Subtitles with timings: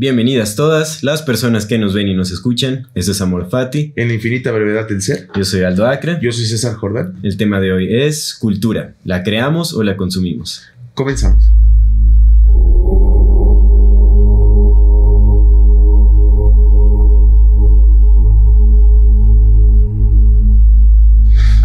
[0.00, 2.86] Bienvenidas todas las personas que nos ven y nos escuchan.
[2.94, 3.92] Este es Amor Fati.
[3.96, 5.28] En la infinita brevedad del ser.
[5.34, 6.20] Yo soy Aldo Acra.
[6.20, 7.18] Yo soy César Jordán.
[7.24, 8.94] El tema de hoy es cultura.
[9.02, 10.62] ¿La creamos o la consumimos?
[10.94, 11.50] Comenzamos.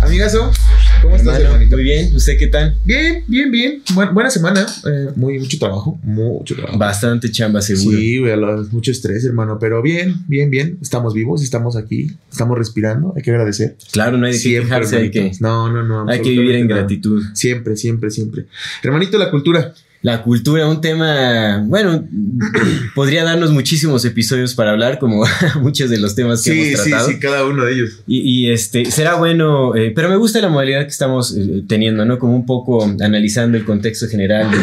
[0.02, 0.52] Amigazo,
[1.04, 1.76] ¿cómo estás, Hermano, hermanito?
[1.76, 2.16] Muy bien.
[2.16, 2.78] ¿Usted qué tal?
[2.86, 3.84] Bien, bien, bien.
[3.94, 4.66] Buen- buena semana.
[4.86, 6.00] Eh, muy, mucho trabajo.
[6.04, 6.78] Mucho trabajo.
[6.78, 7.98] Bastante chamba seguro.
[7.98, 8.38] Sí, güey, a
[8.72, 9.58] mucho estrés, hermano.
[9.60, 10.78] Pero bien, bien, bien.
[10.82, 13.14] Estamos vivos, estamos aquí, estamos respirando.
[13.16, 13.76] Hay que agradecer.
[13.92, 14.98] Claro, no hay de qué quejarse.
[14.98, 15.42] Hay que, hermanitos.
[15.42, 16.10] No, no, no.
[16.12, 16.82] hay que vivir en nada.
[16.82, 17.24] gratitud.
[17.34, 18.46] Siempre, siempre, siempre.
[18.82, 19.74] Hermanito, la cultura.
[20.04, 22.06] La cultura, un tema, bueno,
[22.94, 25.24] podría darnos muchísimos episodios para hablar, como
[25.62, 27.10] muchos de los temas que Sí, hemos sí, tratado.
[27.10, 27.90] sí, cada uno de ellos.
[28.06, 32.04] Y, y, este será bueno, eh, pero me gusta la modalidad que estamos eh, teniendo,
[32.04, 32.20] ¿no?
[32.20, 34.58] Como un poco analizando el contexto general de,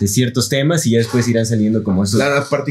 [0.00, 2.18] de ciertos temas y ya después irán saliendo como esos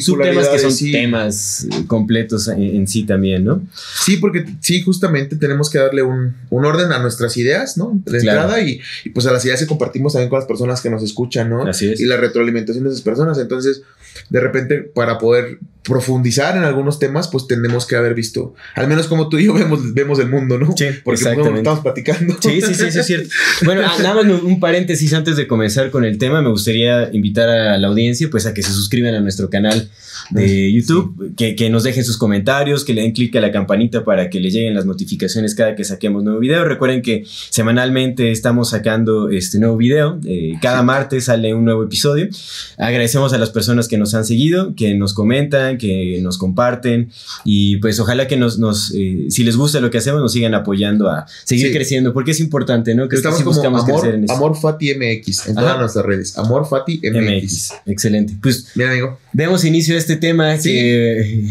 [0.01, 0.91] subtemas que son sí.
[0.91, 3.61] temas eh, completos en, en sí también, ¿no?
[4.03, 7.91] Sí, porque sí, justamente tenemos que darle un, un orden a nuestras ideas, ¿no?
[8.03, 8.41] De Claro.
[8.41, 11.03] entrada y, y, pues a las ideas que compartimos también con las personas que nos
[11.03, 11.61] escuchan, ¿no?
[11.67, 11.99] Así es.
[12.01, 13.37] Y la retroalimentación de esas personas.
[13.37, 13.83] Entonces,
[14.29, 19.07] de repente, para poder profundizar en algunos temas, pues tenemos que haber visto, al menos
[19.07, 20.75] como tú y yo vemos, vemos el mundo, ¿no?
[20.75, 21.43] Sí, porque exactamente.
[21.43, 22.35] como estamos platicando.
[22.41, 23.29] Sí, sí, sí, sí, es cierto.
[23.63, 27.49] Bueno, ah, nada más un paréntesis antes de comenzar con el tema, me gustaría invitar
[27.49, 29.89] a la audiencia pues a que se suscriban a nuestro canal
[30.31, 34.03] de YouTube, que, que nos dejen sus comentarios, que le den clic a la campanita
[34.03, 36.65] para que les lleguen las notificaciones cada que saquemos nuevo video.
[36.65, 42.27] Recuerden que semanalmente estamos sacando este nuevo video, eh, cada martes sale un nuevo episodio.
[42.77, 47.09] Agradecemos a las personas que nos han seguido, que nos comentan, que nos comparten
[47.43, 50.53] y pues ojalá que nos, nos eh, si les gusta lo que hacemos, nos sigan
[50.53, 51.73] apoyando a seguir Sí.
[51.73, 53.07] creciendo, porque es importante, ¿no?
[53.07, 54.33] Creo Estamos que sí como buscamos Amor, crecer en eso.
[54.33, 55.61] Amor Fati MX en Ajá.
[55.67, 56.37] todas nuestras redes.
[56.37, 57.43] Amor Fati MX.
[57.43, 57.73] MX.
[57.85, 58.33] Excelente.
[58.41, 59.19] Pues Bien, amigo.
[59.35, 60.69] Demos inicio a este tema Sí.
[60.71, 61.45] que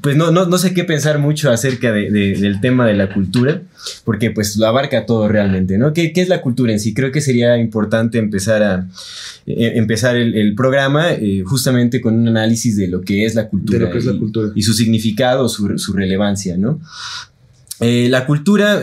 [0.00, 3.12] pues no, no, no sé qué pensar mucho acerca de- de- del tema de la
[3.14, 3.62] cultura,
[4.04, 5.92] porque pues lo abarca todo realmente, ¿no?
[5.92, 6.92] ¿Qué, qué es la cultura en sí?
[6.92, 8.88] Creo que sería importante empezar a
[9.46, 13.48] eh, empezar el, el programa eh, justamente con un análisis de lo que es la
[13.48, 14.50] cultura, De lo que es la y, cultura.
[14.56, 16.80] y su significado, su, su relevancia, ¿no?
[17.80, 18.82] Eh, la cultura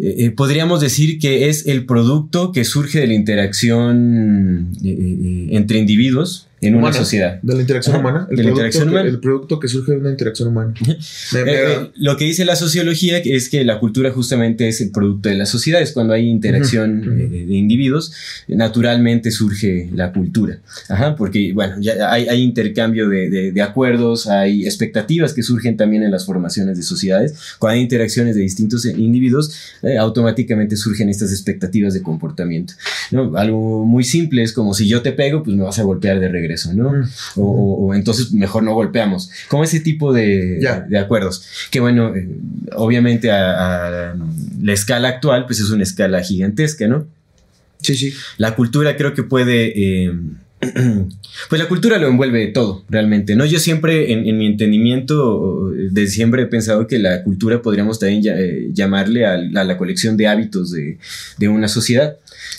[0.00, 5.78] eh, podríamos decir que es el producto que surge de la interacción eh, eh, entre
[5.78, 6.96] individuos en una Humana.
[6.98, 7.40] sociedad.
[7.42, 8.26] De la interacción Ajá, humana.
[8.30, 9.08] El de la producto interacción que- humana.
[9.08, 10.74] El producto que surge de una interacción humana.
[10.86, 14.80] Me- me Eh, eh, lo que dice la sociología es que la cultura justamente es
[14.82, 15.92] el producto de las sociedades.
[15.92, 17.10] Cuando hay interacción ujú.
[17.12, 18.12] eh, de individuos,
[18.48, 20.58] naturalmente surge la cultura.
[20.88, 25.76] Ajá, porque, bueno, ya hay, hay intercambio de, de- de acuerdos, hay expectativas que surgen
[25.76, 27.34] también en las formaciones de sociedades.
[27.58, 32.74] Cuando hay interacciones de distintos individuos, eh, automáticamente surgen estas expectativas de comportamiento.
[33.10, 33.36] ¿no?
[33.36, 36.28] Algo muy simple es como si yo te pego, pues me vas a golpear de
[36.28, 36.92] regreso, ¿no?
[36.92, 37.04] Mm.
[37.36, 39.30] o, o- o entonces mejor no golpeamos.
[39.48, 41.44] Como ese tipo de, de acuerdos.
[41.70, 42.28] Que bueno, eh,
[42.76, 44.16] obviamente a, a
[44.62, 47.06] la escala actual, pues es una escala gigantesca, ¿no?
[47.80, 48.12] Sí, sí.
[48.38, 49.72] La cultura creo que puede...
[50.06, 50.12] eh,
[51.48, 53.46] pues la cultura lo envuelve todo, realmente, ¿no?
[53.46, 58.22] Yo siempre, en, en mi entendimiento, desde siempre he pensado que la cultura podríamos también
[58.22, 60.98] ya- eh, llamarle a, a la colección de hábitos de,
[61.38, 62.16] de una sociedad.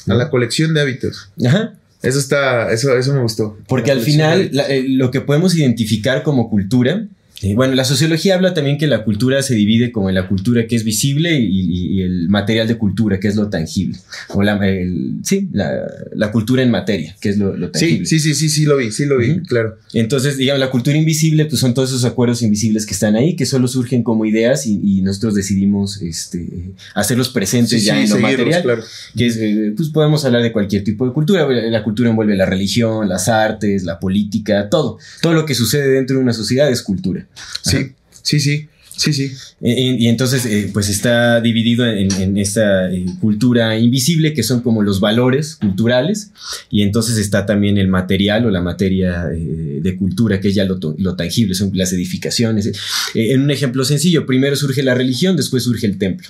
[0.08, 0.16] ¿no?
[0.16, 1.30] A la colección de hábitos.
[1.46, 1.76] Ajá.
[2.04, 3.58] Eso está, eso, eso me gustó.
[3.68, 7.06] Porque al final la- eh, lo que podemos identificar como cultura,
[7.42, 10.68] eh, bueno, la sociología habla también que la cultura se divide como en la cultura
[10.68, 13.98] que es visible y, el material de cultura, que es lo tangible.
[14.30, 15.72] O la, el- sí, la,
[16.16, 18.06] la cultura en materia, que es lo, lo tangible.
[18.06, 19.78] Sí, sí, sí, sí, sí lo vi, sí lo vi, claro.
[19.94, 23.46] Entonces, digamos, la cultura invisible, pues son todos esos acuerdos invisibles que están ahí, que
[23.46, 28.10] solo surgen como ideas y, y nosotros decidimos este, hacerlos presentes Sí, ya sí, en
[28.10, 28.84] lo material claro.
[29.16, 31.48] que es, eh, pues podemos hablar de cualquier tipo de cultura.
[31.50, 34.98] La cultura envuelve la religión, las artes, la política, todo.
[35.22, 37.28] Todo lo que sucede dentro de una sociedad es cultura.
[37.62, 37.78] Sí,
[38.24, 38.68] sí, sí,
[38.98, 39.32] sí, sí.
[39.62, 44.62] Y, y entonces, eh, pues está dividido en, en esta eh, cultura invisible, que son
[44.62, 46.32] como los valores culturales,
[46.70, 50.66] y entonces está también el material o la materia eh, de cultura, que es ya
[50.66, 50.80] lo,
[51.16, 52.72] tangible, son las edificaciones.
[53.16, 56.28] En un ejemplo sencillo, primero surge la religión, después surge el templo.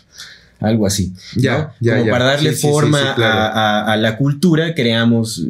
[0.60, 1.12] Algo así.
[1.36, 1.74] Ya, ¿no?
[1.80, 2.12] ya, Como ya.
[2.12, 3.34] para darle Sí, sí, sí, forma sí, claro.
[3.40, 3.48] a,
[3.82, 5.44] a- a la cultura, creamos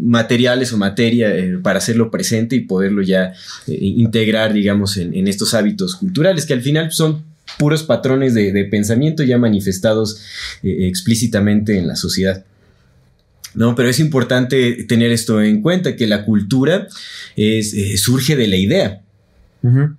[0.00, 3.32] materiales o materia eh, para hacerlo presente y poderlo ya
[3.66, 7.24] eh, integrar, digamos, en, estos hábitos culturales, que al final son
[7.58, 10.20] puros patrones de, pensamiento ya manifestados
[10.62, 12.44] explícitamente en la sociedad.
[13.54, 16.86] No, pero es importante tener esto en cuenta, que la cultura
[17.96, 19.02] surge de la idea.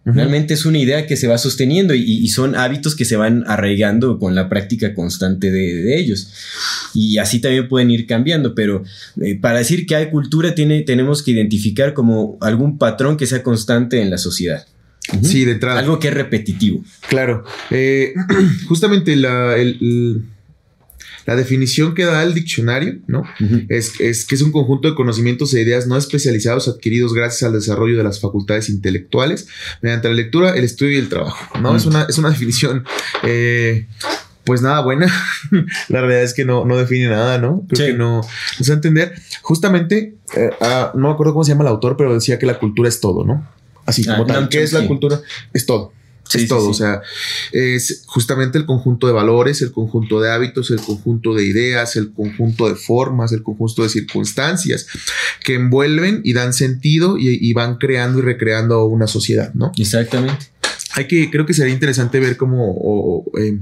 [0.06, 4.19] Realmente es una idea que se va sosteniendo y, son hábitos que se van arraigando
[4.19, 6.31] con la práctica constante de, ellos.
[6.94, 8.83] Y así también pueden ir cambiando, pero
[9.21, 13.44] eh, para decir que hay cultura tiene, tenemos que identificar como algún patrón que sea
[13.44, 14.65] constante en la sociedad.
[15.23, 15.79] Sí, de entrada.
[15.79, 16.83] Algo que es repetitivo.
[17.07, 17.44] Claro.
[17.71, 18.13] Eh,
[18.67, 20.23] justamente la, el
[21.25, 23.24] la definición que da el diccionario, ¿no?
[23.69, 23.92] es,
[24.25, 28.04] que es un conjunto de conocimientos e ideas no especializados adquiridos gracias al desarrollo de
[28.04, 29.48] las facultades intelectuales
[29.81, 31.75] mediante la lectura, el estudio y el trabajo, ¿no?
[31.75, 32.86] es, una, es una definición...
[33.24, 33.88] Eh,
[34.45, 35.06] pues nada buena.
[35.89, 37.65] la realidad es que no, no define nada, ¿no?
[37.69, 39.13] Creo que no, no sé entender.
[39.44, 42.57] Justamente, eh, ah, no me acuerdo cómo se llama el autor, pero decía que la
[42.57, 43.48] cultura es todo, ¿no?
[43.86, 44.50] Así como ah, tal.
[44.50, 45.22] ¿Qué es la cultura?
[45.54, 45.94] Es todo
[46.33, 47.01] es todo, o sea,
[47.51, 52.13] es justamente el conjunto de valores, el conjunto de hábitos, el conjunto de ideas, el
[52.13, 54.87] conjunto de formas, el conjunto de circunstancias
[55.43, 59.71] que envuelven y dan sentido y, van creando y recreando una sociedad, ¿no?
[59.77, 60.47] Exactamente.
[60.93, 63.57] Hay que, creo que sería interesante ver cómo eh,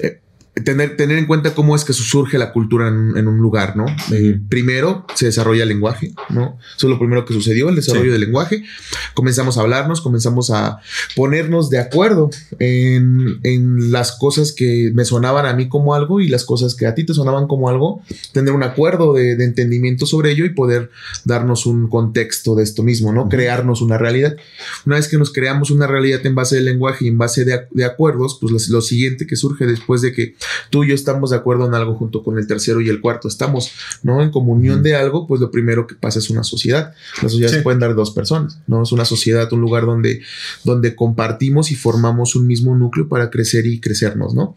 [0.00, 0.20] eh,
[0.64, 3.86] tener, tener en cuenta cómo es que surge la cultura en, un lugar, ¿no?
[4.12, 6.58] Eh, primero se desarrolla el lenguaje, ¿no?
[6.76, 8.64] Eso es lo primero que sucedió, el desarrollo del lenguaje.
[9.12, 10.78] Comenzamos a hablarnos, comenzamos a
[11.14, 16.28] ponernos de acuerdo en, en, las cosas que me sonaban a mí como algo y
[16.28, 20.06] las cosas que a ti te sonaban como algo, tener un acuerdo de, de entendimiento
[20.06, 20.90] sobre ello y poder
[21.24, 23.28] darnos un contexto de esto mismo, ¿no?
[23.28, 24.36] Crearnos una realidad.
[24.86, 27.66] Una vez que nos creamos una realidad en base del lenguaje y en base de,
[27.70, 30.34] de acuerdos, pues lo siguiente que surge después de que
[30.70, 33.28] tú y yo estamos de acuerdo en algo junto con el tercero y el cuarto,
[33.28, 33.72] estamos,
[34.02, 34.22] ¿no?
[34.22, 36.94] En comunión de algo, pues lo primero que pasa es una sociedad.
[37.22, 38.82] Las sociedades pueden dar dos personas, ¿no?
[38.82, 40.22] Es una sociedad, un lugar donde,
[40.64, 44.56] donde compartimos y formamos un mismo núcleo para crecer y crecernos, ¿no?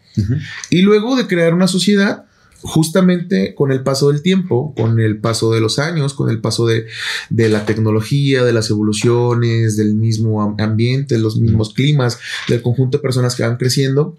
[0.70, 2.24] Y luego de crear una sociedad,
[2.62, 6.66] justamente con el paso del tiempo, con el paso de los años, con el paso
[6.66, 6.86] de,
[7.30, 12.18] la tecnología, de las evoluciones, del mismo ambiente, los mismos climas,
[12.48, 14.16] del conjunto de personas que van creciendo,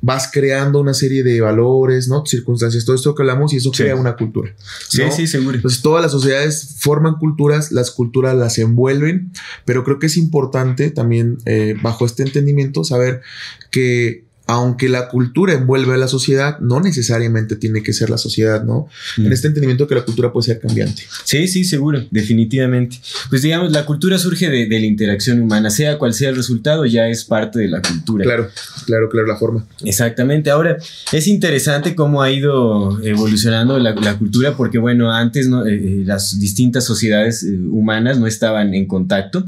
[0.00, 2.24] vas creando una serie de valores, ¿no?
[2.24, 4.54] Circunstancias, todo esto que hablamos y eso crea una cultura.
[4.88, 5.56] Sí, sí, seguro.
[5.56, 9.32] Entonces todas las sociedades forman culturas, las culturas las envuelven,
[9.64, 13.22] pero creo que es importante también eh, bajo este entendimiento saber
[13.70, 18.64] que aunque la cultura envuelve a la sociedad, no necesariamente tiene que ser la sociedad,
[18.64, 18.88] ¿no?
[19.16, 19.32] En mm.
[19.32, 21.04] este entendimiento que la cultura puede ser cambiante.
[21.24, 22.98] Sí, sí, seguro, definitivamente.
[23.30, 27.08] Pues digamos, la cultura surge de, la interacción humana, sea cual sea el resultado, ya
[27.08, 28.24] es parte de la cultura.
[28.24, 28.48] Claro,
[28.86, 29.66] claro, claro, la forma.
[29.84, 30.50] Exactamente.
[30.50, 30.76] Ahora,
[31.12, 36.84] es interesante cómo ha ido evolucionando la, cultura, porque bueno, antes eh, eh, las distintas
[36.84, 39.44] sociedades eh, humanas no estaban en contacto,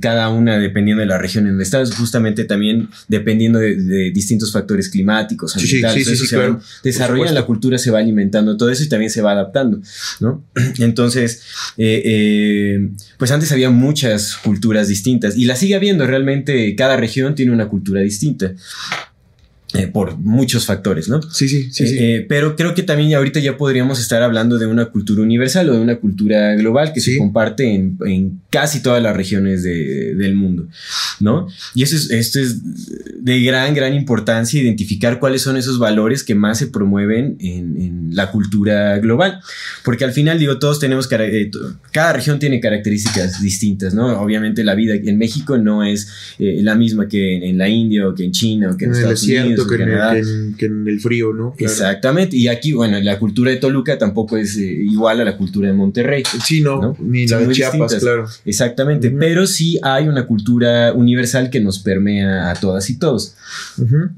[0.00, 4.52] cada una dependiendo de la región en donde estabas, justamente también dependiendo de, de distintos
[4.52, 6.36] factores climáticos, ambientales, sí, sí,
[6.82, 9.80] desarrollan la cultura, se va alimentando todo eso y también se va adaptando,
[10.20, 10.44] ¿no?
[10.78, 11.42] Entonces,
[11.76, 17.34] eh, eh, pues antes había muchas culturas distintas y la sigue habiendo, realmente cada región
[17.34, 18.54] tiene una cultura distinta.
[19.74, 21.22] Eh, por muchos factores, ¿no?
[21.22, 21.96] Sí, sí, sí, sí.
[21.98, 25.72] Eh, pero creo que también ahorita ya podríamos estar hablando de una cultura universal o
[25.72, 30.34] de una cultura global que se comparte en, en, casi todas las regiones de, del
[30.34, 30.68] mundo,
[31.20, 31.46] ¿no?
[31.74, 32.60] Y eso es, esto es
[33.18, 38.14] de gran, gran importancia, identificar cuáles son esos valores que más se promueven en, en
[38.14, 39.40] la cultura global,
[39.84, 41.50] porque al final, digo, todos tenemos, eh,
[41.92, 44.20] cada región tiene características distintas, ¿no?
[44.20, 48.24] Obviamente la vida en México no es la misma que en, la India o que
[48.24, 51.54] en China o que en, Estados Unidos que, en el, frío, ¿no?
[51.58, 52.36] Exactamente.
[52.36, 55.74] Y aquí, bueno, la cultura de Toluca tampoco es eh, igual a la cultura de
[55.74, 56.22] Monterrey.
[56.44, 58.26] Sí, no, ni la de Chiapas, claro.
[58.44, 59.10] Exactamente.
[59.10, 63.34] Pero sí hay una cultura universal que nos permea a todas y todos.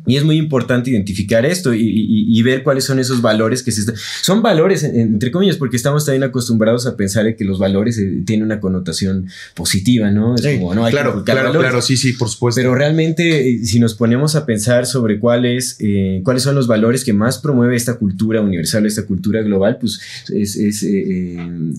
[0.07, 4.43] Y es muy importante identificar esto y, ver cuáles son esos valores que se Son
[4.43, 8.61] valores, entre comillas, porque estamos también acostumbrados a pensar que los valores eh, tienen una
[8.61, 10.35] connotación positiva, ¿no?
[10.35, 12.61] Es como, no, hay claro, claro, claro, sí, sí, por supuesto.
[12.61, 15.34] Pero realmente, eh, si nos ponemos a pensar sobre cuál
[15.81, 20.01] eh, cuáles son los valores que más promueve esta cultura universal, esta cultura global, pues
[20.33, 21.73] es, eh, eh,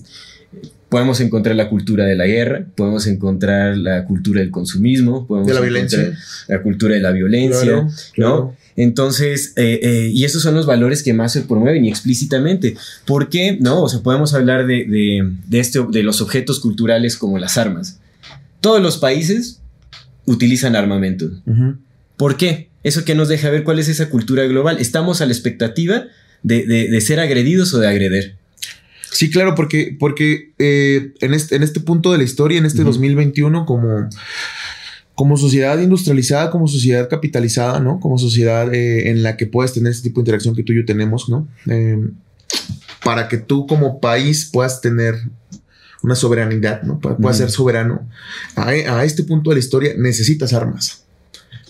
[0.88, 5.54] podemos encontrar la cultura de la guerra, podemos encontrar la cultura del consumismo, podemos de
[5.54, 6.18] la encontrar violencia.
[6.48, 7.86] la cultura de la violencia,
[8.16, 8.54] ¿no?
[8.76, 12.76] Entonces, y esos son los valores que más se promueven y explícitamente.
[13.06, 13.56] ¿Por qué?
[13.60, 18.00] No, o sea, podemos hablar de, este, de los objetos culturales como las armas.
[18.60, 19.60] Todos los países
[20.26, 21.30] utilizan armamento.
[22.16, 22.70] ¿Por qué?
[22.82, 24.78] Eso que nos deja ver cuál es esa cultura global.
[24.78, 26.04] Estamos a la expectativa
[26.42, 28.36] de, ser agredidos o de agreder.
[29.10, 32.84] Sí, claro, porque, porque eh, en, este, en este punto de la historia, en este
[32.84, 34.08] 2021, como,
[35.14, 37.98] como sociedad industrializada, como sociedad capitalizada, ¿no?
[37.98, 40.76] Como sociedad eh, en la que puedes tener ese tipo de interacción que tú y
[40.76, 41.48] yo tenemos, ¿no?
[41.66, 41.98] Eh,
[43.02, 45.14] para que tú como país puedas tener
[46.02, 47.00] una soberanidad, ¿no?
[47.00, 48.06] Puedas ser soberano.
[48.54, 51.05] A, a, este punto de la historia necesitas armas.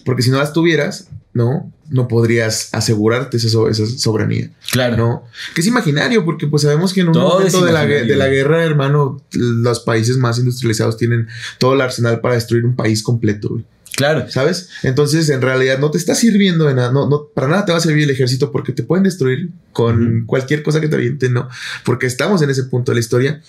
[0.07, 1.71] Porque si no las tuvieras, ¿no?
[1.91, 4.51] No podrías asegurarte esa, esa soberanía.
[4.71, 4.97] Claro.
[4.97, 5.25] ¿No?
[5.53, 8.65] Que es imaginario, porque pues sabemos que en un momento de la, de la, guerra,
[8.65, 11.27] hermano, los países más industrializados tienen
[11.59, 13.65] todo el arsenal para destruir un país completo, güey.
[13.97, 14.31] Claro.
[14.31, 14.69] ¿Sabes?
[14.85, 16.93] Entonces, en realidad no te está sirviendo de nada.
[16.93, 20.25] No, no, para nada te va a servir el ejército porque te pueden destruir con
[20.27, 21.49] cualquier cosa que te avienten, no.
[21.85, 23.43] Porque estamos en ese punto de la historia.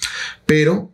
[0.46, 0.92] Pero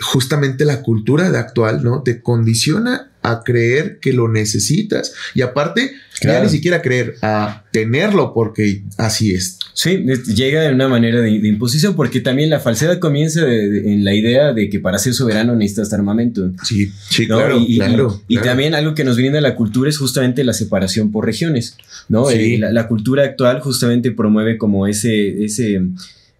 [0.00, 2.02] justamente la cultura de actual, ¿no?
[2.02, 8.32] Te condiciona a creer que lo necesitas y aparte ya ni siquiera creer a tenerlo
[8.34, 9.58] porque así es.
[9.74, 14.52] Sí, llega de una manera de, imposición porque también la falsedad comienza en la idea
[14.52, 16.52] de que para ser soberano necesitas armamento.
[16.62, 20.44] Sí, sí, claro, y, claro, y, también algo que nos brinda la cultura es justamente
[20.44, 21.76] la separación por regiones,
[22.08, 22.30] ¿no?
[22.30, 25.80] Eh, la, la, cultura actual justamente promueve como ese, ese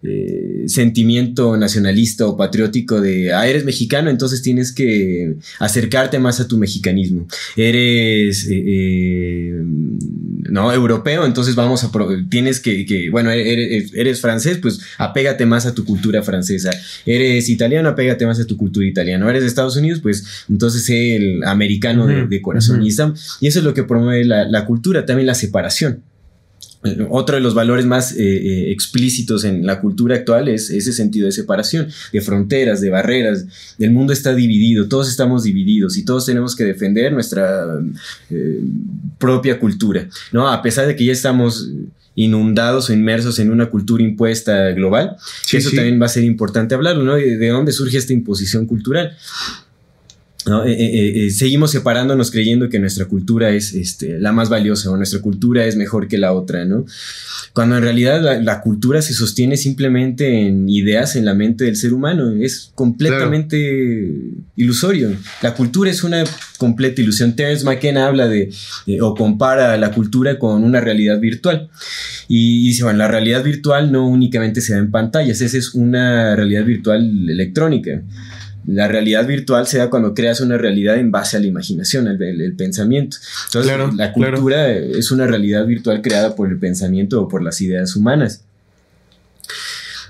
[0.05, 6.47] eh, sentimiento nacionalista o patriótico de, ah, eres mexicano, entonces tienes que acercarte más a
[6.47, 7.25] tu mexicanismo.
[7.55, 9.63] Eres, eh, eh,
[10.49, 11.91] no, europeo, entonces vamos a,
[12.29, 16.71] tienes que, bueno, eres, eres, francés, pues apégate más a tu cultura francesa.
[17.05, 19.29] Eres italiano, apégate más a tu cultura italiana.
[19.29, 22.83] Eres de Estados Unidos, pues entonces el americano de, corazón.
[22.83, 26.03] y, eso es lo que promueve la, la cultura, también la separación
[27.09, 31.25] otro de los valores más eh, eh, explícitos en la cultura actual es ese sentido
[31.25, 33.45] de separación, de fronteras, de barreras.
[33.79, 37.79] El mundo está dividido, todos estamos divididos y todos tenemos que defender nuestra
[38.29, 38.61] eh,
[39.17, 40.49] propia cultura, ¿no?
[40.49, 41.69] A pesar de que ya estamos
[42.15, 45.15] inundados o inmersos en una cultura impuesta global,
[45.51, 47.15] eso también va a ser importante hablarlo, ¿no?
[47.15, 49.17] de dónde surge esta imposición cultural.
[50.45, 50.65] ¿No?
[50.65, 54.97] Eh, eh, eh, seguimos separándonos creyendo que nuestra cultura es este, la más valiosa o
[54.97, 56.85] nuestra cultura es mejor que la otra, ¿no?
[57.53, 61.93] Cuando en realidad la, cultura se sostiene simplemente en ideas en la mente del ser
[61.93, 65.15] humano, es completamente ilusorio.
[65.41, 66.23] La cultura es una
[66.57, 67.35] completa ilusión.
[67.35, 68.49] Terence McKenna habla de,
[69.01, 71.69] o compara la cultura con una realidad virtual.
[72.27, 76.35] Y, dice, bueno, la realidad virtual no únicamente se da en pantallas, esa es una
[76.35, 78.01] realidad virtual electrónica.
[78.65, 82.55] La realidad virtual se da cuando creas una realidad en base a la imaginación, el,
[82.55, 83.17] pensamiento.
[83.47, 87.95] Entonces, la cultura es una realidad virtual creada por el pensamiento o por las ideas
[87.95, 88.43] humanas.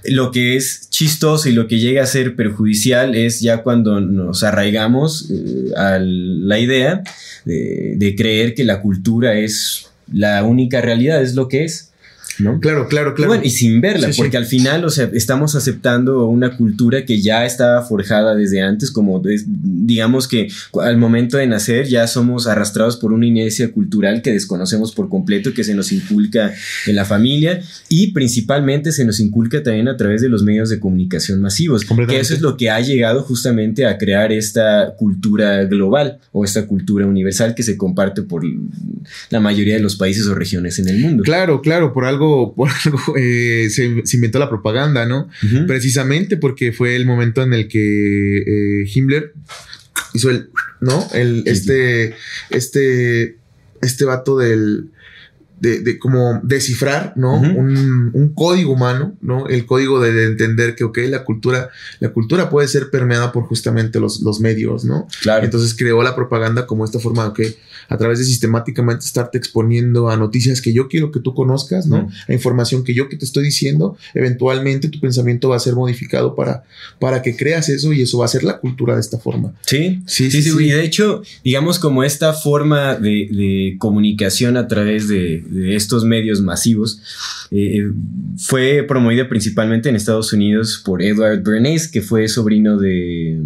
[0.05, 4.43] Lo que es chistoso y lo que llega a ser perjudicial es ya cuando nos
[4.43, 7.03] arraigamos eh, a la idea
[7.45, 11.92] de creer que la cultura es la única realidad, es lo que es.
[12.37, 13.39] Claro, claro, claro.
[13.43, 17.83] Y, sin verla, porque al final, o sea, estamos aceptando una cultura que ya estaba
[17.83, 20.47] forjada desde antes, como digamos que
[20.81, 25.53] al momento de nacer ya somos arrastrados por una inercia cultural que desconocemos por completo,
[25.53, 26.53] que se nos inculca
[26.87, 30.79] en la familia y principalmente se nos inculca también a través de los medios de
[30.79, 36.19] comunicación masivos, que eso es lo que ha llegado justamente a crear esta cultura global
[36.31, 38.43] o esta cultura universal que se comparte por
[39.29, 41.23] la mayoría de los países o regiones en el mundo.
[41.23, 42.22] Claro, claro, por algo
[42.55, 45.29] por algo eh, se, inventó la propaganda, ¿no?
[45.67, 49.33] Precisamente porque fue el momento en el que eh, Himmler
[50.13, 50.49] hizo el,
[50.81, 51.07] ¿no?
[51.13, 52.15] El, este,
[52.49, 53.37] este,
[53.81, 54.91] este vato del,
[55.63, 57.35] de, de, como descifrar, ¿no?
[57.35, 59.47] un, un, código humano, ¿no?
[59.47, 61.69] El código de, entender que, ok, la cultura,
[62.01, 65.07] la cultura puede ser permeada por justamente los, los medios, ¿no?
[65.21, 65.45] Claro.
[65.45, 67.39] Entonces creó la propaganda como esta forma, ok,
[67.87, 72.09] a través de sistemáticamente estarte exponiendo a noticias que yo quiero que tú conozcas, ¿no?
[72.27, 76.35] A información que yo que te estoy diciendo, eventualmente tu pensamiento va a ser modificado
[76.35, 76.65] para,
[76.99, 79.53] para que creas eso y eso va a ser la cultura de esta forma.
[79.61, 80.41] Sí, sí, sí.
[80.41, 85.75] sí, Y de hecho, digamos como esta forma de, de comunicación a través de, de
[85.75, 87.01] estos medios masivos
[87.51, 87.91] eh,
[88.37, 93.39] fue promovida principalmente en Estados Unidos por Edward Bernays, que fue sobrino de,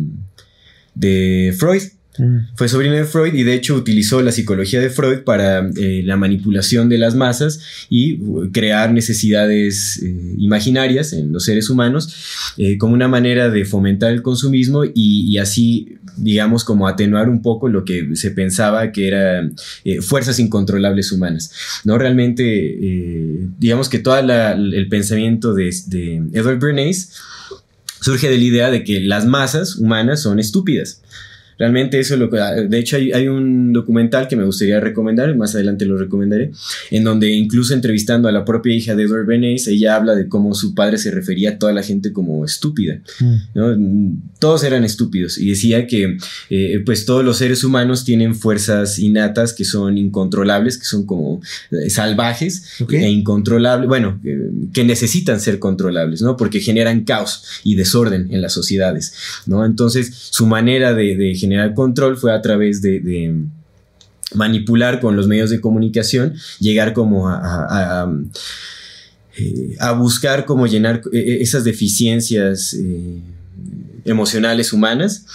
[0.95, 1.83] de Freud.
[2.17, 2.37] Mm.
[2.55, 6.17] Fue sobrino de Freud y de hecho utilizó la psicología de Freud para eh, la
[6.17, 7.59] manipulación de las masas
[7.89, 14.11] y uh, crear necesidades eh, imaginarias en los seres humanos como una manera de fomentar
[14.11, 19.55] el consumismo y, así, digamos, como atenuar un poco lo que se pensaba que eran
[20.01, 21.51] fuerzas incontrolables humanas.
[21.83, 25.69] No realmente, digamos que todo el pensamiento de
[26.33, 27.11] Edward Bernays
[28.01, 31.01] surge de la idea de que las masas humanas son estúpidas
[31.57, 32.37] Realmente eso lo que...
[32.37, 36.51] De hecho hay, hay, un documental que me gustaría recomendar, más adelante lo recomendaré,
[36.91, 40.53] en donde incluso entrevistando a la propia hija de Edward Bernays, ella habla de cómo
[40.53, 43.01] su padre se refería a toda la gente como estúpida.
[43.19, 44.13] Mm.
[44.39, 46.17] Todos eran estúpidos y decía que
[46.49, 51.41] eh, pues todos los seres humanos tienen fuerzas innatas que son incontrolables, que son como
[51.71, 54.19] eh, salvajes e incontrolables, bueno,
[54.73, 56.37] que necesitan ser controlables, ¿no?
[56.37, 59.13] Porque generan caos y desorden en las sociedades,
[59.45, 59.65] ¿no?
[59.65, 63.45] Entonces su manera de, generar control fue a través de,
[64.33, 68.09] manipular con los medios de comunicación, llegar como a,
[69.37, 73.21] eh, buscar cómo llenar eh, esas deficiencias eh,
[74.03, 75.25] emocionales humanas,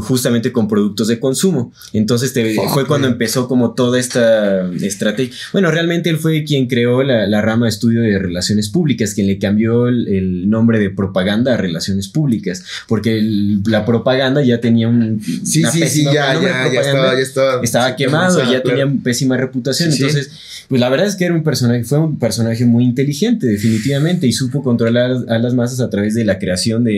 [0.00, 1.72] justamente con productos de consumo.
[1.92, 2.32] Entonces
[2.72, 5.34] fue cuando empezó como toda esta estrategia.
[5.52, 9.38] Bueno, realmente él fue quien creó la, rama de estudio de relaciones públicas, quien le
[9.38, 13.20] cambió el, nombre de propaganda a relaciones públicas, porque
[13.66, 15.20] la propaganda ya tenía un...
[15.22, 19.92] Sí, sí, sí, ya, ya, estaba, ya estaba, estaba quemado, ya tenía pésima reputación.
[19.92, 20.30] Entonces,
[20.68, 24.32] pues la verdad es que era un personaje, fue un personaje muy inteligente, definitivamente, y
[24.32, 26.92] supo controlar a las masas a través de la creación de,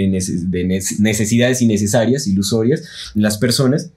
[0.47, 0.65] de
[0.99, 2.84] necesidades innecesarias, ilusorias
[3.15, 3.91] las personas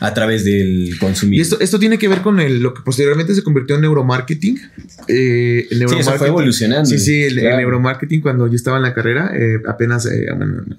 [0.00, 1.38] a través del consumidor.
[1.38, 4.60] Y esto, esto tiene que ver con lo que posteriormente se convirtió en neuromarketing.
[5.08, 5.88] Eh, el neuromarketing.
[5.88, 6.88] Sí, eso fue evolucionando.
[6.88, 10.26] Sí, sí, el, neuromarketing cuando yo estaba en la carrera, eh, apenas eh,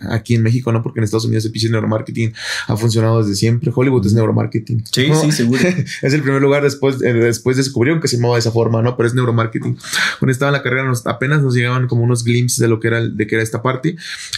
[0.09, 2.33] aquí en México, no, porque en Estados Unidos el piso neuromarketing
[2.67, 3.71] ha funcionado desde siempre.
[3.73, 4.83] Hollywood es neuromarketing.
[4.91, 5.61] Sí, sí, seguro.
[6.01, 8.95] es el primer lugar después, eh, después descubrieron que se llamaba de esa forma, ¿no?
[8.95, 9.77] Pero es neuromarketing.
[10.19, 13.01] Cuando estaba en la carrera, apenas nos llegaban como unos glimpses de lo que era,
[13.01, 13.95] de que era esta parte.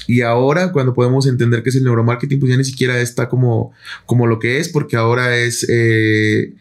[0.07, 3.73] Y ahora, cuando podemos entender que es el neuromarketing, pues ya ni siquiera está como,
[4.05, 6.53] como lo que es, porque ahora es, eh,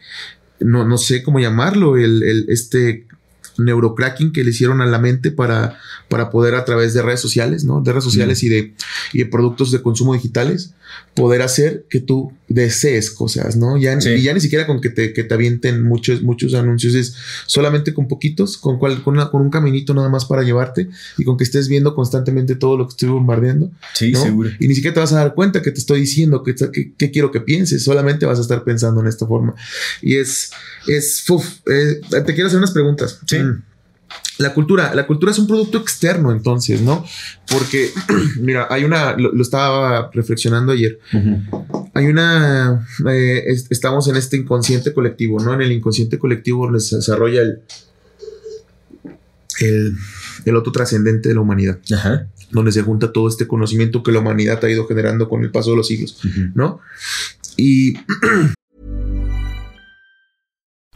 [0.59, 3.05] no, no, sé cómo llamarlo, el, el, este
[3.57, 5.77] neurocracking que le hicieron a la mente para,
[6.15, 7.81] para poder a través de redes sociales, ¿no?
[7.81, 8.73] De redes sociales y, de,
[9.11, 10.73] y de productos de consumo digitales,
[11.13, 13.75] poder hacer que tú desees cosas, ¿no?
[13.75, 17.17] Ya, Y ya ni siquiera con que te, que te avienten muchos, muchos anuncios, es
[17.47, 21.35] solamente con poquitos, con, cual, con, con, un caminito nada más para llevarte y con
[21.35, 23.69] que estés viendo constantemente todo lo que estoy bombardeando.
[23.93, 24.51] Sí, seguro.
[24.57, 26.55] Y ni siquiera te vas a dar cuenta que te estoy diciendo que,
[26.97, 29.53] que, quiero que pienses, solamente vas a estar pensando en esta forma.
[30.01, 30.51] Y es,
[30.87, 31.25] es,
[31.69, 33.19] eh, te quiero hacer unas preguntas.
[33.27, 33.39] Sí.
[33.39, 33.74] Mm.
[34.37, 37.05] La cultura, la cultura es un producto externo, entonces, ¿no?
[37.49, 37.91] Porque,
[38.39, 40.99] mira, hay una, lo, estaba reflexionando ayer.
[41.93, 45.53] Hay una, eh, estamos en este inconsciente colectivo, ¿no?
[45.53, 47.61] En el inconsciente colectivo se desarrolla el,
[50.45, 51.79] el, otro trascendente de la humanidad,
[52.51, 55.71] donde se junta todo este conocimiento que la humanidad ha ido generando con el paso
[55.71, 56.19] de los siglos,
[56.53, 56.81] ¿no?
[57.55, 57.93] Y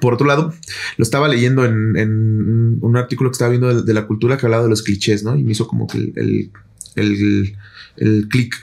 [0.00, 0.54] Por otro lado,
[0.96, 4.68] lo estaba leyendo en, un artículo que estaba viendo de, la cultura que hablaba de
[4.68, 5.36] los clichés, ¿no?
[5.36, 6.50] Y me hizo como que el,
[6.96, 7.56] el,
[7.96, 8.54] el, clic.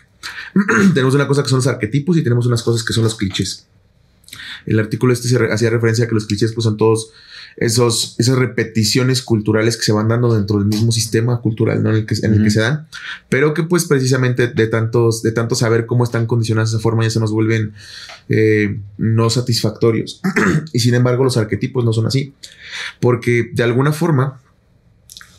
[0.94, 3.68] tenemos una cosa que son los arquetipos y tenemos unas cosas que son los clichés.
[4.66, 7.12] El artículo este hacía referencia a que los clichés pues, son todos
[7.58, 12.06] esos, esas repeticiones culturales que se van dando dentro del mismo sistema cultural en, el
[12.06, 12.88] que, en el que se dan,
[13.30, 17.04] pero que pues precisamente de tantos, de tanto saber cómo están condicionadas de esa forma
[17.04, 17.74] ya se nos vuelven
[18.30, 20.22] eh, no satisfactorios.
[20.74, 22.34] y sin embargo los arquetipos no son así,
[23.00, 24.42] porque de alguna forma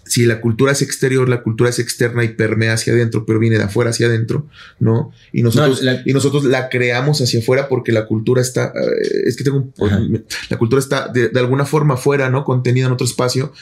[0.06, 3.58] si la cultura es exterior, la cultura es externa y permea hacia adentro, pero viene
[3.58, 4.46] de afuera hacia adentro,
[4.78, 5.10] ¿no?
[5.32, 9.36] Y nosotros, la, y nosotros la creamos hacia afuera porque la cultura está, eh, es
[9.36, 9.68] que tengo,
[10.48, 12.44] la cultura está de, alguna forma fuera, ¿no?
[12.44, 13.52] Contenida en otro espacio,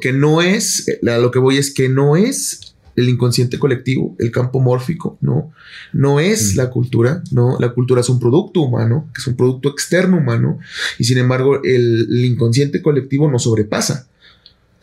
[0.00, 4.30] que no es, eh, lo que voy es que no es el inconsciente colectivo, el
[4.30, 5.52] campo mórfico, ¿no?
[5.92, 7.58] No es la cultura, ¿no?
[7.60, 10.58] La cultura es un producto humano, es un producto externo humano,
[10.98, 14.08] y sin embargo el inconsciente colectivo nos sobrepasa.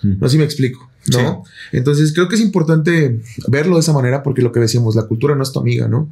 [0.04, 1.44] No sé si me explico, ¿no?
[1.72, 5.36] Entonces creo que es importante verlo de esa manera porque lo que decíamos, la cultura
[5.36, 6.10] no es tu amiga, ¿no?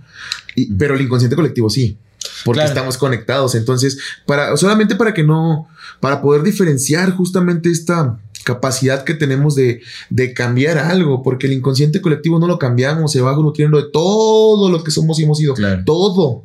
[0.56, 1.98] Y, Pero el inconsciente colectivo sí,
[2.46, 2.70] porque Claro.
[2.70, 3.56] estamos conectados.
[3.56, 5.68] Entonces, para solamente para que no,
[6.00, 12.02] para poder diferenciar justamente esta capacidad que tenemos de, de cambiar algo, porque el inconsciente
[12.02, 15.54] colectivo no lo cambiamos, se va nutriendo de todo lo que somos y hemos sido,
[15.54, 15.84] Claro.
[15.86, 16.44] todo.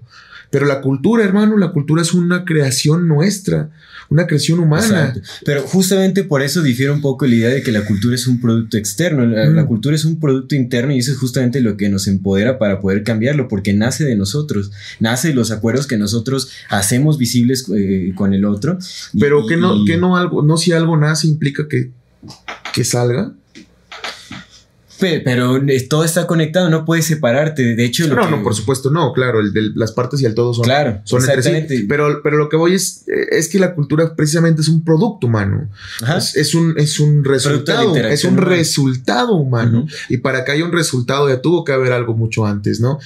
[0.50, 3.70] Pero la cultura, hermano, la cultura es una creación nuestra,
[4.08, 5.08] una creación humana.
[5.08, 5.20] Exacto.
[5.44, 8.40] Pero justamente por eso difiere un poco la idea de que la cultura es un
[8.40, 9.26] producto externo.
[9.26, 9.54] La, Mm.
[9.56, 12.80] la cultura es un producto interno y eso es justamente lo que nos empodera para
[12.80, 18.12] poder cambiarlo, porque nace de nosotros, nace de los acuerdos que nosotros hacemos visibles eh,
[18.14, 18.78] con el otro.
[19.12, 21.90] Y- Pero que no, y- que no algo, no si algo nace implica que,
[22.72, 23.32] que salga.
[24.98, 27.74] Pe- Pero, todo está conectado, no puedes separarte.
[27.76, 30.24] De hecho, lo No, que- no, por supuesto, no, claro, el de las partes y
[30.24, 31.48] el todo son, Claro, son entre sí.
[31.50, 31.86] exactamente.
[31.88, 35.26] Pero, pero lo que voy es, eh, es que la cultura precisamente es un producto
[35.26, 35.68] humano.
[36.16, 38.46] Es, es un, es un resultado, es un humana.
[38.48, 39.86] resultado humano.
[40.08, 42.98] Y para que haya un resultado ya tuvo que haber algo mucho antes, ¿no?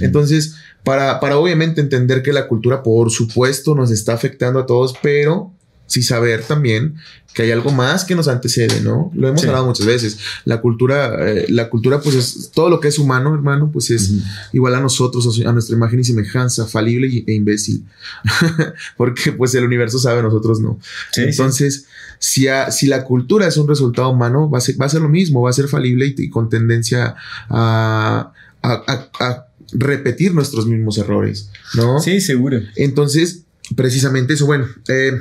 [0.00, 4.94] Entonces, para, para obviamente entender que la cultura, por supuesto, nos está afectando a todos,
[5.02, 5.52] pero
[5.88, 6.94] sí saber también
[7.34, 9.10] que hay algo más que nos antecede, ¿no?
[9.14, 9.46] Lo hemos Sí.
[9.46, 10.18] hablado muchas veces.
[10.44, 14.10] La cultura, eh, la cultura, pues es todo lo que es humano, hermano, pues es
[14.52, 17.84] igual a nosotros, a nuestra imagen y semejanza, falible e imbécil.
[18.96, 20.78] Porque pues el universo sabe, nosotros no.
[21.12, 21.28] Sí, sí.
[21.28, 21.86] Entonces,
[22.20, 25.00] Si, a- si la cultura es un resultado humano, va a ser, va a ser
[25.00, 27.14] lo mismo, va a ser falible y, y con tendencia
[27.48, 28.82] a, a-
[29.20, 32.00] a- a repetir nuestros mismos errores, ¿no?
[32.00, 32.58] Sí, seguro.
[32.74, 33.42] Entonces,
[33.76, 35.12] precisamente eso, bueno, eh,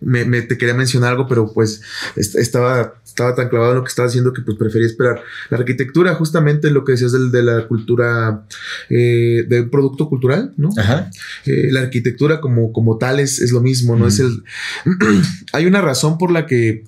[0.00, 1.82] me, me- te quería mencionar algo, pero pues
[2.16, 5.22] est- estaba, estaba tan clavado en lo que estaba haciendo que pues preferí esperar.
[5.50, 8.46] La arquitectura, justamente lo que decías del- de, la cultura,
[8.88, 10.70] eh, de producto cultural, ¿no?
[10.78, 11.10] Ajá.
[11.46, 14.04] Eh, la arquitectura como, como tal es, es lo mismo, ¿no?
[14.04, 14.08] Mm.
[14.08, 14.42] Es el...
[15.52, 16.84] Hay una razón por la que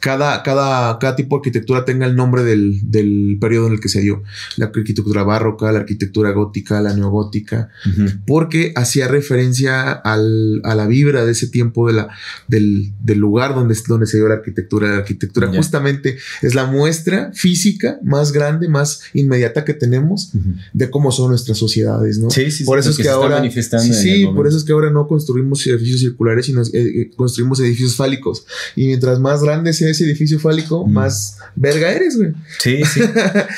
[0.00, 3.88] cada, cada, cada tipo de arquitectura tenga el nombre del, del periodo en el que
[3.88, 4.22] se dio.
[4.56, 8.06] La arquitectura barroca, la arquitectura gótica, la neogótica, Ujú.
[8.26, 12.08] porque hacía referencia al- a la vibra de ese tiempo de la,
[12.48, 14.88] del, del lugar donde, donde se dio la arquitectura.
[14.90, 15.56] La arquitectura Ya.
[15.58, 20.54] justamente es la muestra física más grande, más inmediata que tenemos Ujú.
[20.72, 22.30] de cómo son nuestras sociedades, ¿no?
[22.30, 24.90] Sí, sí, por sí, eso es que ahora sí, sí, por eso es que ahora
[24.90, 28.46] no construimos edificios circulares, sino eh, construimos edificios fálicos.
[28.76, 30.92] Y mientras más grande sea ese edificio fálico, Mm.
[30.92, 32.32] más verga eres, güey.
[32.58, 33.00] Sí, sí.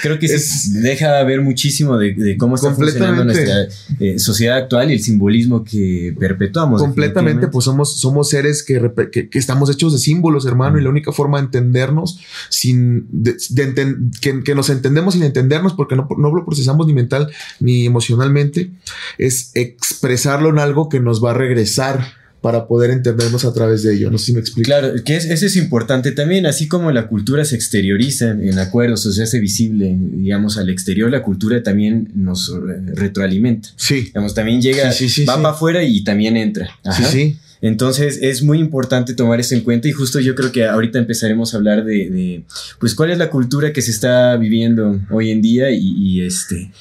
[0.03, 3.68] Creo que sí Es- deja ver muchísimo de, de cómo está funcionando nuestra
[4.01, 6.81] eh, sociedad actual y el simbolismo que perpetuamos.
[6.81, 8.81] Completamente, pues somos, somos seres que,
[9.12, 12.18] que, que estamos hechos de símbolos, hermano, y la única forma de entendernos
[12.49, 16.87] sin de, de enten- que, que nos entendemos sin entendernos, porque no, no lo procesamos
[16.87, 18.71] ni mental ni emocionalmente,
[19.18, 23.94] es expresarlo en algo que nos va a regresar para poder entendernos a través de
[23.94, 24.11] ello.
[24.11, 24.66] No sé si me explico.
[24.66, 29.07] Claro, que es, eso es importante también, así como la cultura se exterioriza en acuerdos
[29.07, 32.52] o se hace visible, digamos, al exterior, la cultura también nos
[32.94, 33.70] retroalimenta.
[33.76, 35.42] Sí, Digamos, también llega, Sí, sí, sí, va sí.
[35.42, 36.66] para afuera y también entra.
[36.66, 37.05] sí, Ajá.
[37.07, 37.37] sí.
[37.64, 41.55] Entonces es muy importante tomar eso en cuenta y justo yo creo que ahorita empezaremos
[41.55, 42.42] a hablar de, de,
[42.81, 46.72] pues cuál es la cultura que se está viviendo hoy en día y, y, este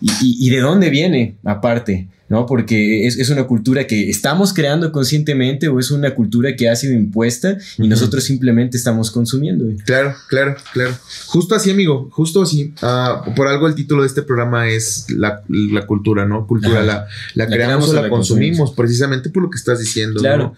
[0.00, 2.46] y, y- y de dónde viene aparte, ¿no?
[2.46, 6.74] Porque es, es una cultura que estamos creando conscientemente o es una cultura que ha
[6.74, 9.66] sido impuesta y nosotros simplemente estamos consumiendo.
[9.84, 10.96] Claro, claro, claro.
[11.26, 12.72] Justo así, amigo, justo así.
[12.82, 16.46] Ah, por algo el título de este programa es la, la cultura, ¿no?
[16.46, 16.86] Cultura, Ajá.
[16.86, 20.20] la, la, creamos o la, consumimos, precisamente por lo que estás diciendo.
[20.20, 20.42] Claro.
[20.44, 20.54] ¿no?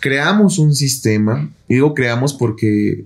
[0.00, 3.04] Creamos un sistema, y digo creamos porque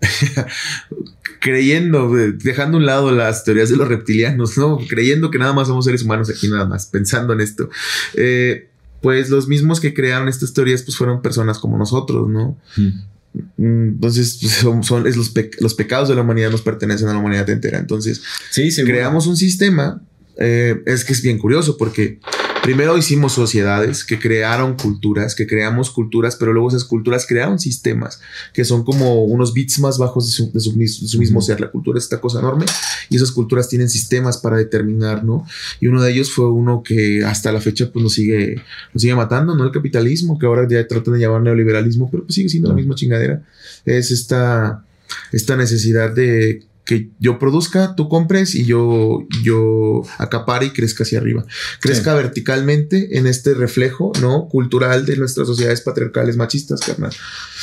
[1.40, 4.78] creyendo, eh, dejando a un lado las teorías de los reptilianos, ¿no?
[4.88, 7.70] Creyendo que nada más somos seres humanos aquí, nada más, pensando en esto.
[8.14, 8.68] Eh,
[9.00, 12.58] pues los mismos que crearon estas teorías, pues fueron personas como nosotros, ¿no?
[12.76, 17.08] Mm, Entonces, pues, son, son- es los, pe- los pecados de la humanidad nos pertenecen
[17.08, 17.78] a la humanidad entera.
[17.78, 18.94] Entonces, Sí, seguro.
[18.94, 20.02] creamos un sistema.
[20.42, 22.18] eh, es que es bien curioso porque
[22.62, 28.20] primero hicimos sociedades que crearon culturas, que creamos culturas, pero luego esas culturas crearon sistemas
[28.52, 31.40] que son como unos bits más bajos de su, de su mis- de su mismo
[31.40, 31.60] ser.
[31.60, 32.66] La cultura es esta cosa enorme
[33.08, 35.46] y esas culturas tienen sistemas para determinar, ¿no?
[35.80, 38.56] Y uno de ellos fue uno que hasta la fecha pues nos sigue,
[38.92, 39.64] nos sigue matando, ¿no?
[39.64, 42.94] El capitalismo, que ahora ya tratan de llamar neoliberalismo, pero pues sigue siendo la misma
[42.94, 43.42] chingadera.
[43.84, 44.84] Es esta,
[45.32, 51.20] esta necesidad de que yo produzca, tú compres y yo, yo acapare y crezca hacia
[51.20, 51.46] arriba.
[51.78, 54.48] Crezca verticalmente en este reflejo, ¿no?
[54.48, 57.12] Cultural de nuestras sociedades patriarcales machistas, carnal.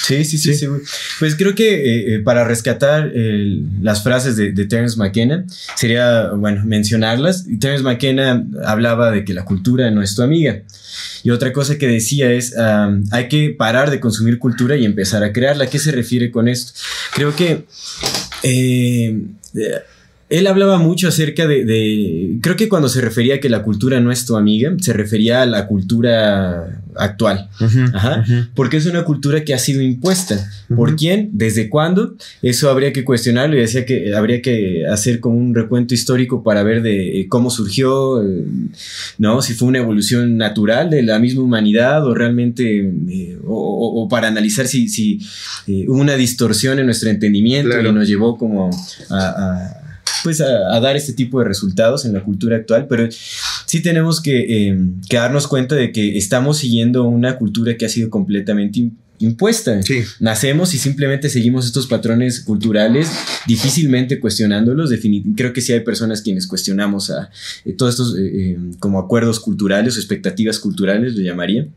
[0.02, 0.68] Sí, sí, sí, sí.
[1.20, 3.12] Pues creo que eh, eh, para rescatar
[3.82, 5.44] las frases de, de, Terence McKenna
[5.76, 7.44] sería, bueno, mencionarlas.
[7.60, 10.62] Terence McKenna hablaba de que la cultura no es tu amiga.
[11.24, 12.56] Y otra cosa que decía es,
[13.12, 15.66] hay que parar de consumir cultura y empezar a crearla.
[15.66, 16.72] ¿A qué se refiere con esto?
[17.14, 17.66] Creo que...
[18.44, 19.14] Eh,
[20.30, 24.12] él hablaba mucho acerca de, Creo que cuando se refería a que la cultura no
[24.12, 27.50] es tu amiga, se refería a la cultura actual.
[27.94, 30.50] Ajá, Porque es una cultura que ha sido impuesta.
[30.76, 31.30] ¿Por quién?
[31.34, 32.16] ¿Desde cuándo?
[32.42, 36.62] Eso habría que cuestionarlo y decía que habría que hacer como un recuento histórico para
[36.64, 38.44] ver de eh, cómo surgió, eh,
[39.18, 39.42] ¿no?
[39.42, 42.80] Si fue una evolución natural de la misma humanidad o realmente.
[43.10, 45.20] Eh, o, para analizar si, si
[45.88, 48.70] hubo una distorsión en nuestro entendimiento y nos llevó como
[49.10, 49.87] a
[50.24, 53.08] pues a, dar este tipo de resultados en la cultura actual, pero
[53.66, 54.78] sí tenemos que, eh,
[55.10, 59.80] que, darnos cuenta de que estamos siguiendo una cultura que ha sido completamente impuesta.
[60.20, 63.10] Nacemos y simplemente seguimos estos patrones culturales,
[63.48, 64.92] difícilmente cuestionándolos.
[65.36, 67.30] Creo que sí hay personas quienes cuestionamos a
[67.66, 71.68] eh, todos estos eh, como acuerdos culturales o expectativas culturales, lo llamaría.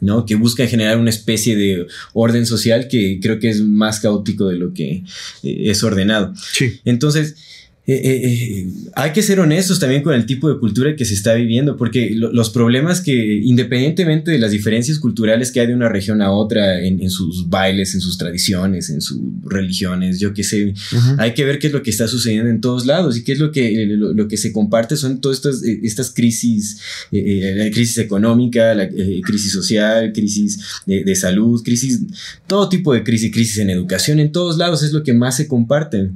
[0.00, 0.26] ¿no?
[0.26, 4.56] que buscan generar una especie de orden social que creo que es más caótico de
[4.56, 5.04] lo que
[5.44, 6.34] es ordenado.
[6.52, 6.80] Sí.
[6.84, 7.36] Entonces,
[7.84, 11.14] eh, eh, eh, hay que ser honestos también con el tipo de cultura que se
[11.14, 15.88] está viviendo, porque los problemas que, independientemente de las diferencias culturales que hay de una
[15.88, 20.74] región a otra, en, sus bailes, en sus tradiciones, en sus religiones, yo qué sé,
[21.18, 23.40] hay que ver qué es lo que está sucediendo en todos lados y qué es
[23.40, 26.78] lo que, lo, que se comparte son todas estas, estas crisis,
[27.10, 32.00] la crisis económica, la crisis social, crisis de, de, salud, crisis,
[32.46, 35.48] todo tipo de crisis, crisis en educación, en todos lados es lo que más se
[35.48, 36.10] comparte.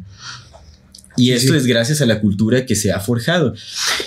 [1.16, 3.54] Y esto es gracias a la cultura que se ha forjado.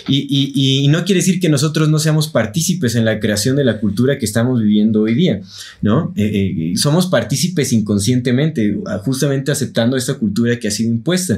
[0.07, 4.17] Y, no quiere decir que nosotros no seamos partícipes en la creación de la cultura
[4.17, 5.41] que estamos viviendo hoy día,
[5.81, 6.13] ¿no?
[6.15, 11.35] Eh, eh, somos partícipes inconscientemente, justamente aceptando esta cultura que ha sido impuesta.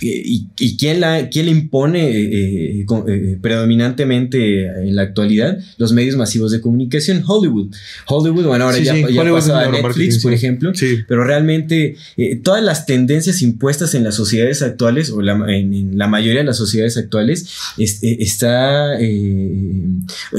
[0.00, 2.84] Eh, y, y quién, la, quién la impone
[3.40, 5.58] predominantemente en la actualidad?
[5.78, 7.74] Los medios masivos de comunicación, Hollywood.
[8.06, 10.72] Hollywood, bueno, ahora ya, ya pasó a Netflix, por ejemplo,
[11.08, 11.96] pero realmente
[12.42, 16.96] todas las tendencias impuestas en las sociedades actuales o en, la mayoría de las sociedades
[16.96, 17.48] actuales,
[17.78, 19.86] este, está, eh,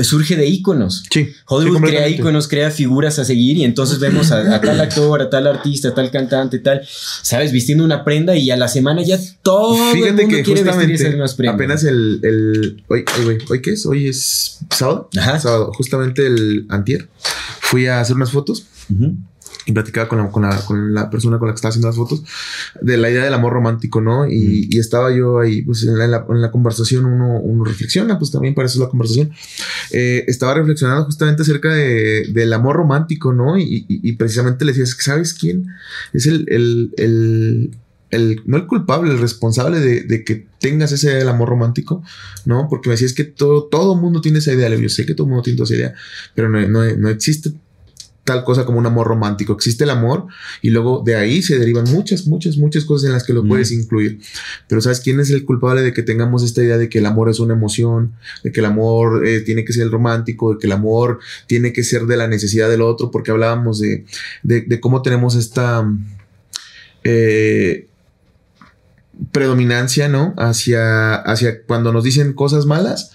[0.01, 1.03] surge de íconos.
[1.47, 5.47] Hollywood crea íconos, crea figuras a seguir y entonces vemos a, tal actor, a tal
[5.47, 6.81] artista, a tal cantante, tal,
[7.21, 10.91] sabes, vistiendo una prenda y a la semana ya todo el mundo que quiere vestir
[10.91, 11.55] esas mismas prendas.
[11.55, 13.85] Apenas el, el hoy, hoy, hoy, ¿qué es?
[13.85, 15.09] Hoy es sábado.
[15.13, 17.07] Sábado, justamente el antier.
[17.59, 18.65] Fui a hacer unas fotos
[19.65, 21.95] y platicaba con la, con, la, con la, persona con la que estaba haciendo las
[21.95, 22.23] fotos
[22.81, 24.27] de la idea del amor romántico, ¿no?
[24.27, 28.31] Y, y estaba yo ahí, pues en la, en la, conversación uno, uno, reflexiona, pues
[28.31, 29.31] también para eso es la conversación.
[29.91, 33.57] Eh, estaba reflexionando justamente acerca de, del amor romántico, ¿no?
[33.57, 35.67] Y, y, y, precisamente le decía, ¿sabes quién?
[36.11, 37.71] Es el, el, el,
[38.09, 42.03] el, no el culpable, el responsable de, de, que tengas esa idea del amor romántico,
[42.45, 42.67] ¿no?
[42.69, 45.27] Porque me decía, es que todo, todo mundo tiene esa idea, yo sé que todo
[45.27, 45.93] mundo tiene esa idea,
[46.35, 47.53] pero no, no, no existe
[48.23, 49.53] tal cosa como un amor romántico.
[49.53, 50.27] Existe el amor
[50.61, 53.71] y luego de ahí se derivan muchas, muchas, muchas cosas en las que lo puedes
[53.71, 54.19] incluir.
[54.67, 57.29] Pero ¿sabes quién es el culpable de que tengamos esta idea de que el amor
[57.29, 60.73] es una emoción, de que el amor eh, tiene que ser romántico, de que el
[60.73, 63.11] amor tiene que ser de la necesidad del otro?
[63.11, 64.05] Porque hablábamos de,
[64.43, 65.85] de, cómo tenemos esta...
[67.03, 67.87] Eh,
[69.31, 70.33] predominancia, ¿no?
[70.37, 73.11] Hacia, hacia cuando nos dicen cosas malas,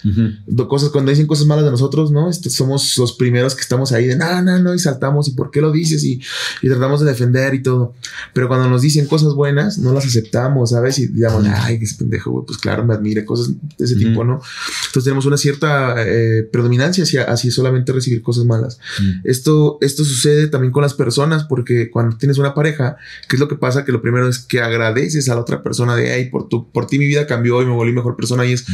[0.68, 2.30] cosas, cuando dicen cosas malas de nosotros, ¿no?
[2.30, 5.50] Este, somos los primeros que estamos ahí de no, no, no, y saltamos, y por
[5.50, 6.20] qué lo dices, y,
[6.62, 7.94] y, tratamos de defender y todo.
[8.32, 10.98] Pero cuando nos dicen cosas buenas, no las aceptamos, ¿sabes?
[10.98, 14.40] Y digamos, ay, qué pendejo, güey, pues claro, me admire, cosas de ese tipo, ¿no?
[14.86, 18.78] Entonces tenemos una cierta eh, predominancia hacia, hacia solamente recibir cosas malas.
[19.24, 22.96] Esto, esto sucede también con las personas, porque cuando tienes una pareja,
[23.28, 23.84] ¿qué es lo que pasa?
[23.84, 26.98] Que lo primero es que agradeces a la otra persona de, por, tu, por ti
[26.98, 28.46] mi vida cambió y me volví mejor persona.
[28.46, 28.72] Y es, mm.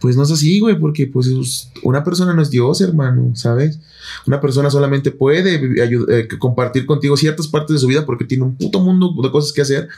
[0.00, 1.28] pues no es así, güey, porque pues
[1.82, 3.80] una persona no es Dios, hermano, ¿sabes?
[4.26, 8.56] Una persona solamente puede eh, compartir contigo ciertas partes de su vida porque tiene un
[8.56, 9.88] puto mundo de cosas que hacer.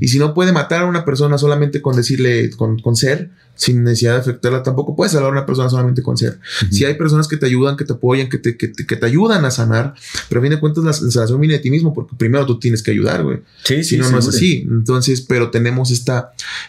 [0.00, 3.84] Y si no puede matar a una persona solamente con decirle, con, con ser, sin
[3.84, 6.40] necesidad de afectarla, tampoco puedes salvar a una persona solamente con ser.
[6.70, 9.50] Si hay personas que te ayudan, que te apoyan, que te, que te, ayudan a
[9.50, 9.94] sanar,
[10.28, 12.82] pero a fin de cuentas la, sanación viene de ti mismo porque primero tú tienes
[12.82, 13.40] que ayudar, güey.
[13.62, 14.66] Sí, si no, no es así.
[14.68, 16.13] Entonces, pero tenemos esta,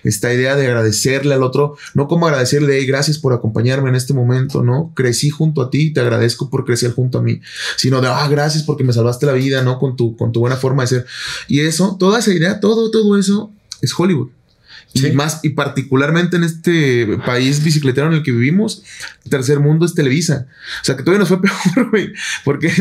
[0.04, 4.14] esta idea de agradecerle al otro, no como agradecerle, hey, gracias por acompañarme en este
[4.14, 4.92] momento, ¿no?
[4.96, 7.42] Crecí junto a ti, te agradezco por crecer junto a mí,
[7.78, 9.80] sino de, ah, gracias porque me salvaste la vida, ¿no?
[9.80, 11.06] Con tu, con tu buena forma de ser.
[11.48, 14.30] Y eso, toda esa idea, todo, todo eso es Hollywood.
[14.96, 18.82] Y más, y particularmente en este país bicicletero en el que vivimos,
[19.30, 20.48] tercer mundo es Televisa.
[20.82, 21.42] O sea que todavía nos fue
[21.76, 22.14] peor, güey.
[22.46, 22.72] Porque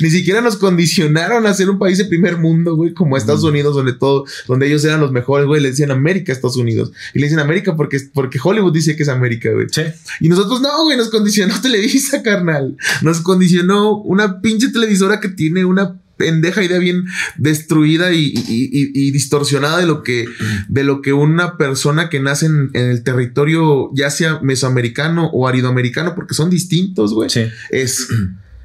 [0.00, 3.74] ni siquiera nos condicionaron a ser un país de primer mundo, güey, como Estados Unidos,
[3.74, 5.60] donde todo, donde ellos eran los mejores, güey.
[5.60, 6.92] Le decían América a Estados Unidos.
[7.12, 9.66] Y le dicen América porque, porque Hollywood dice que es América, güey.
[9.68, 9.82] Sí.
[10.20, 12.76] Y nosotros no, güey, nos condicionó Televisa, carnal.
[13.02, 17.04] Nos condicionó una pinche televisora que tiene una pendeja idea bien
[17.36, 20.26] destruida y, y- y- y distorsionada de lo que
[20.68, 25.48] de lo que una persona que nace en, en el territorio ya sea mesoamericano o
[25.48, 27.44] aridoamericano porque son distintos güey Sí.
[27.70, 28.08] es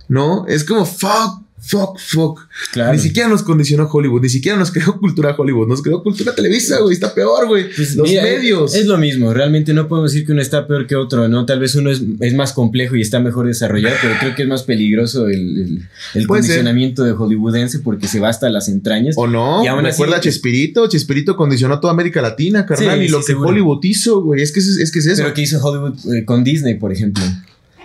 [0.07, 2.39] no es como fuck fuck fuck
[2.71, 2.93] Claro.
[2.93, 6.79] ni siquiera nos condicionó Hollywood ni siquiera nos creó cultura Hollywood nos creó cultura Televisa
[6.79, 10.11] güey está peor güey Pues los mira, medios Es, es lo mismo, realmente no podemos
[10.11, 11.45] decir que uno está peor que otro, ¿no?
[11.45, 14.47] Tal vez uno es, es más complejo y está mejor desarrollado, pero creo que es
[14.47, 16.49] más peligroso el, el- el Puede ser.
[16.57, 19.15] condicionamiento de hollywoodense porque se va hasta las entrañas.
[19.17, 23.05] o no Y aún así- recuerda a Chespirito Chespirito condicionó toda América Latina carnal Sí,
[23.05, 23.49] y lo sí, que seguro.
[23.49, 26.25] Hollywood hizo güey es que es, es que es eso Pero que hizo Hollywood eh,
[26.25, 27.23] con Disney, por ejemplo.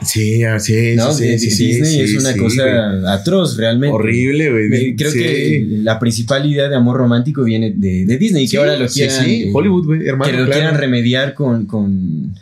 [0.05, 1.12] Sí, ah, sí, ¿no?
[1.12, 3.07] sí, sí, sí, Disney sí, es una sí, cosa güey.
[3.12, 3.95] atroz, realmente.
[3.95, 4.97] horrible, güey.
[4.97, 8.77] Creo que la principal idea de amor romántico viene de, de Disney y que ahora
[8.77, 9.25] lo quieran.
[9.29, 10.61] eh, Hollywood, güey, hermano, Que lo claro.
[10.61, 12.35] quieran remediar con, con.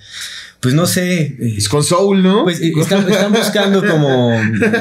[0.62, 1.22] Pues no sé.
[1.40, 2.44] eh, Es con Soul, ¿no?
[2.44, 4.30] Pues eh, están, están buscando como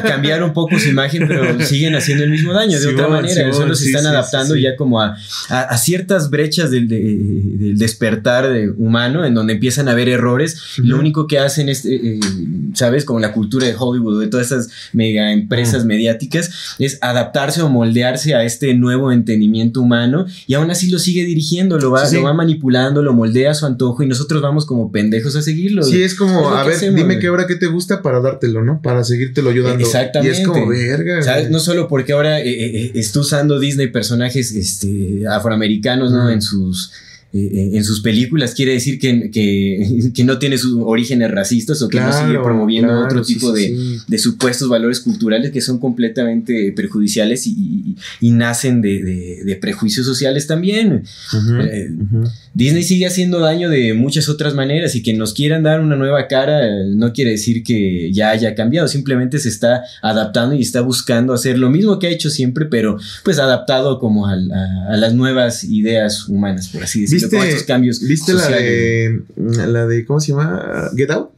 [0.04, 3.34] cambiar un poco su imagen, pero siguen haciendo el mismo daño de otra manera.
[3.34, 4.64] Simón, Solo se sí, están sí, adaptando sí, sí.
[4.64, 5.18] ya como a,
[5.50, 10.08] a- a ciertas brechas del, de- del despertar de- humano, en donde empiezan a haber
[10.08, 10.62] errores.
[10.78, 12.20] Lo único que hacen es, eh,
[12.76, 13.04] ¿sabes?
[13.04, 18.36] Como la cultura de Hollywood, de todas esas mega empresas mediáticas, es adaptarse o moldearse
[18.36, 22.16] a este nuevo entendimiento humano y aún así lo sigue dirigiendo, lo va, Sí, sí.
[22.18, 25.42] lo va manipulando, lo moldea a su antojo y nosotros vamos como pendejos a
[25.72, 25.84] seguirlo.
[25.84, 28.64] Sí, es como, lo a ver, hacemos, dime qué hora que te gusta para dártelo,
[28.64, 28.82] ¿no?
[28.82, 29.84] Para seguírtelo yo dando.
[29.84, 30.38] Exactamente.
[30.38, 31.22] Y es como, verga.
[31.22, 31.50] ¿Sabes?
[31.50, 36.26] No solo porque ahora eh, eh, está usando Disney personajes este, afroamericanos, ¿no?
[36.26, 36.32] Mm.
[36.32, 36.92] En sus.
[37.34, 41.88] Eh, en sus películas quiere decir que, que, que no tiene sus orígenes racistas o
[41.88, 43.98] que no sigue promoviendo claro, otro sí, tipo de, sí.
[44.08, 49.56] de supuestos valores culturales que son completamente perjudiciales y, y- y nacen de, de- de
[49.56, 51.04] prejuicios sociales también.
[51.64, 51.90] Eh.
[52.54, 56.28] Disney sigue haciendo daño de muchas otras maneras y que nos quieran dar una nueva
[56.28, 61.34] cara no quiere decir que ya haya cambiado, simplemente se está adaptando y está buscando
[61.34, 65.64] hacer lo mismo que ha hecho siempre, pero pues adaptado como a, a las nuevas
[65.64, 68.02] ideas humanas, por así decirlo, con estos cambios.
[68.06, 70.90] ¿viste la de, la de, ¿cómo se llama?
[70.96, 71.30] Get Out.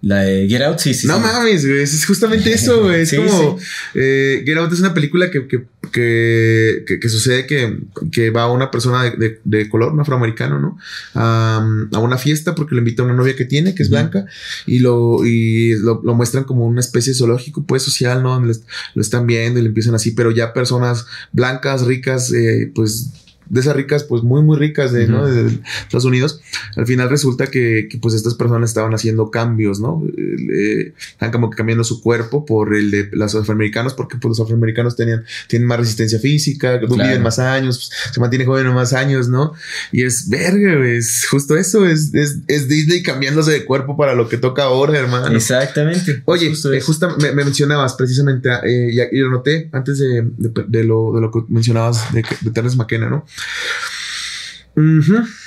[0.00, 1.08] La de Get Out, sí, sí.
[1.08, 1.20] no sí.
[1.22, 1.80] mames, güey.
[1.82, 3.00] Es justamente eso, güey.
[3.02, 3.58] Es Sí, como.
[3.94, 7.78] eh, Get Out es una película que, que, que, que- que sucede que,
[8.12, 10.78] que va una persona de, de- de color, un afroamericano, ¿no?
[11.14, 14.26] A, a una fiesta porque le invita a una novia que tiene, que es blanca,
[14.66, 18.34] y lo, y lo, lo muestran como una especie de zoológico, pues social, ¿no?
[18.34, 18.62] Donde les-
[18.94, 23.10] lo están viendo y le empiezan así, pero ya personas blancas, ricas, eh, pues.
[23.50, 25.26] De esas ricas, pues muy, muy ricas de, ¿no?
[25.26, 26.40] De, de Estados Unidos.
[26.76, 30.02] Al final resulta que, que, pues estas personas estaban haciendo cambios, ¿no?
[30.16, 34.40] Eh, están como que cambiando su cuerpo por el de los afroamericanos, porque pues, los
[34.40, 36.94] afroamericanos tenían, tienen más resistencia física, Claro.
[36.96, 39.52] viven más años, pues, se mantienen jóvenes más años, ¿no?
[39.92, 44.28] Y es verga, es justo eso, es, es, es Disney cambiándose de cuerpo para lo
[44.28, 45.34] que toca ahora, hermano.
[45.36, 46.22] Exactamente.
[46.24, 50.22] Oye, Justo eh, justa- me, me mencionabas precisamente, eh, y, y lo noté antes de,
[50.36, 53.24] de- de lo, de lo que mencionabas de, de Terrence McKenna, ¿no?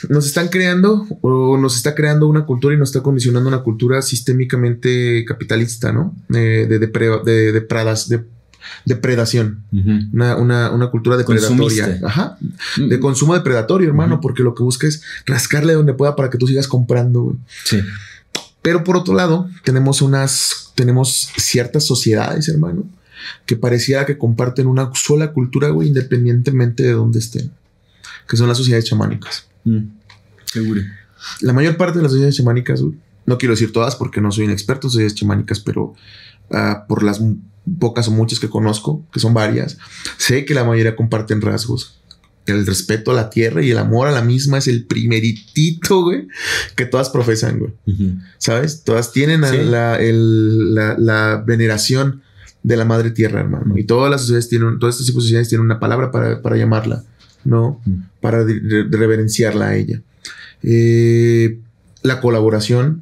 [0.10, 4.02] Nos están creando o nos está creando una cultura y nos está condicionando una cultura
[4.02, 6.14] sistémicamente capitalista, ¿no?
[6.34, 8.26] Eh, de, depre- de, depradas- de-
[8.86, 9.64] depredación.
[10.14, 12.00] Una, una, una cultura depredatoria.
[12.06, 12.38] Ajá.
[12.78, 16.48] De consumo depredatorio, hermano, porque lo que busca es rascarle donde pueda para que tú
[16.48, 17.38] sigas comprando, güey.
[17.64, 17.80] Sí.
[18.62, 22.84] Pero por otro lado, tenemos unas, tenemos ciertas sociedades, hermano,
[23.46, 27.52] que pareciera que comparten una sola cultura, güey, independientemente de dónde estén,
[28.28, 29.48] que son las sociedades chamánicas.
[29.64, 29.80] Mm.
[30.46, 30.82] Seguro.
[31.42, 32.82] La mayor parte de las sociedades chamánicas,
[33.26, 35.94] no quiero decir todas porque no soy un experto en sociedades chamánicas, pero
[36.52, 37.22] ah, por las
[37.80, 39.78] pocas o muchas que conozco, que son varias,
[40.18, 41.98] sé que la mayoría comparten rasgos.
[42.48, 46.28] El respeto a la tierra y el amor a la misma es el primeritito, güey,
[46.76, 47.74] que todas profesan, güey.
[48.40, 48.84] ¿sabes?
[48.84, 49.58] Todas tienen a Sí.
[49.64, 52.24] la, el- la- la veneración
[52.64, 53.78] de la madre tierra, hermano.
[53.78, 56.58] Y todas las sociedades tienen, todas estas tipos de sociedades tienen una palabra para, para
[56.58, 57.04] llamarla,
[57.44, 57.82] ¿no?
[57.86, 57.92] Mm.
[58.22, 60.02] Para reverenciarla a ella.
[60.64, 61.58] Eh,
[62.04, 63.02] la colaboración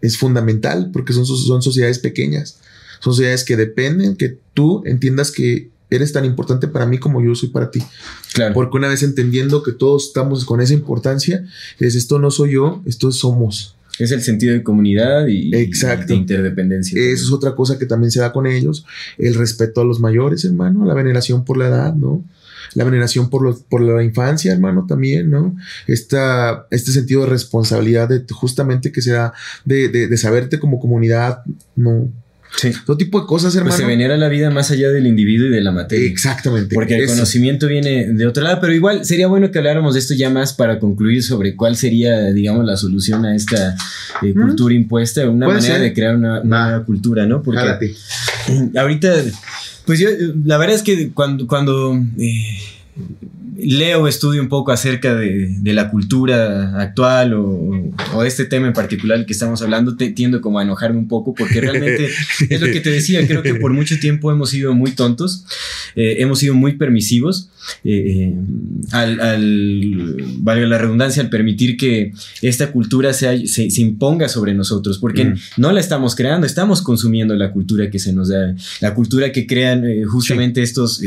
[0.00, 2.58] es fundamental porque son, so- son sociedades pequeñas.
[3.00, 7.34] Son sociedades que dependen que tú entiendas que eres tan importante para mí como yo
[7.34, 7.82] soy para ti.
[8.34, 8.54] Claro.
[8.54, 11.46] Porque una vez entendiendo que todos estamos con esa importancia,
[11.78, 13.76] es esto no soy yo, esto somos.
[13.98, 16.04] Es el sentido de comunidad y, Exacto.
[16.12, 17.00] y de interdependencia.
[17.00, 18.84] Eso es otra cosa que también se da con ellos.
[19.16, 22.22] El respeto a los mayores, hermano, la veneración por la edad, ¿no?
[22.74, 25.56] La veneración por, los, por la infancia, hermano, también, ¿no?
[25.86, 29.32] Esta, este sentido de responsabilidad de justamente que sea
[29.64, 31.42] de, de, de saberte como comunidad,
[31.74, 32.08] ¿no?
[32.56, 32.70] Sí.
[32.86, 33.70] Todo tipo de cosas, hermano.
[33.74, 36.08] Pues se venera la vida más allá del individuo y de la materia.
[36.08, 36.74] Exactamente.
[36.74, 37.14] Porque el Eso.
[37.14, 40.54] conocimiento viene de otro lado, pero igual sería bueno que habláramos de esto ya más
[40.54, 43.76] para concluir sobre cuál sería, digamos, la solución a esta
[44.22, 45.80] eh, cultura impuesta, una manera ser.
[45.82, 46.68] de crear una, una Va.
[46.70, 47.42] nueva cultura, ¿no?
[47.42, 47.94] Porque
[48.76, 49.12] ahorita,
[49.86, 50.08] pues yo,
[50.44, 52.58] la verdad es que cuando, cuando eh,
[53.58, 58.72] leo, estudio un poco acerca de, de la cultura actual o, o este tema en
[58.72, 62.08] particular que estamos hablando, te, tiendo como a enojarme un poco porque realmente
[62.50, 65.44] es lo que te decía, creo que por mucho tiempo hemos sido muy tontos,
[65.94, 67.50] eh, hemos sido muy permisivos,
[67.84, 68.34] eh, eh,
[68.92, 74.98] al, al, valga la redundancia, al permitir que esta cultura se, se imponga sobre nosotros,
[74.98, 75.34] porque Mm.
[75.56, 79.46] no la estamos creando, estamos consumiendo la cultura que se nos da, la cultura que
[79.46, 81.00] crean eh, justamente estos,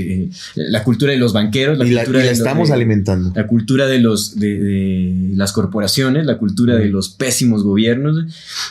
[0.56, 3.32] la cultura de los banqueros, la y cultura la de estamos de- alimentando.
[3.36, 8.26] la cultura de los de, de las corporaciones, la cultura de los pésimos gobiernos,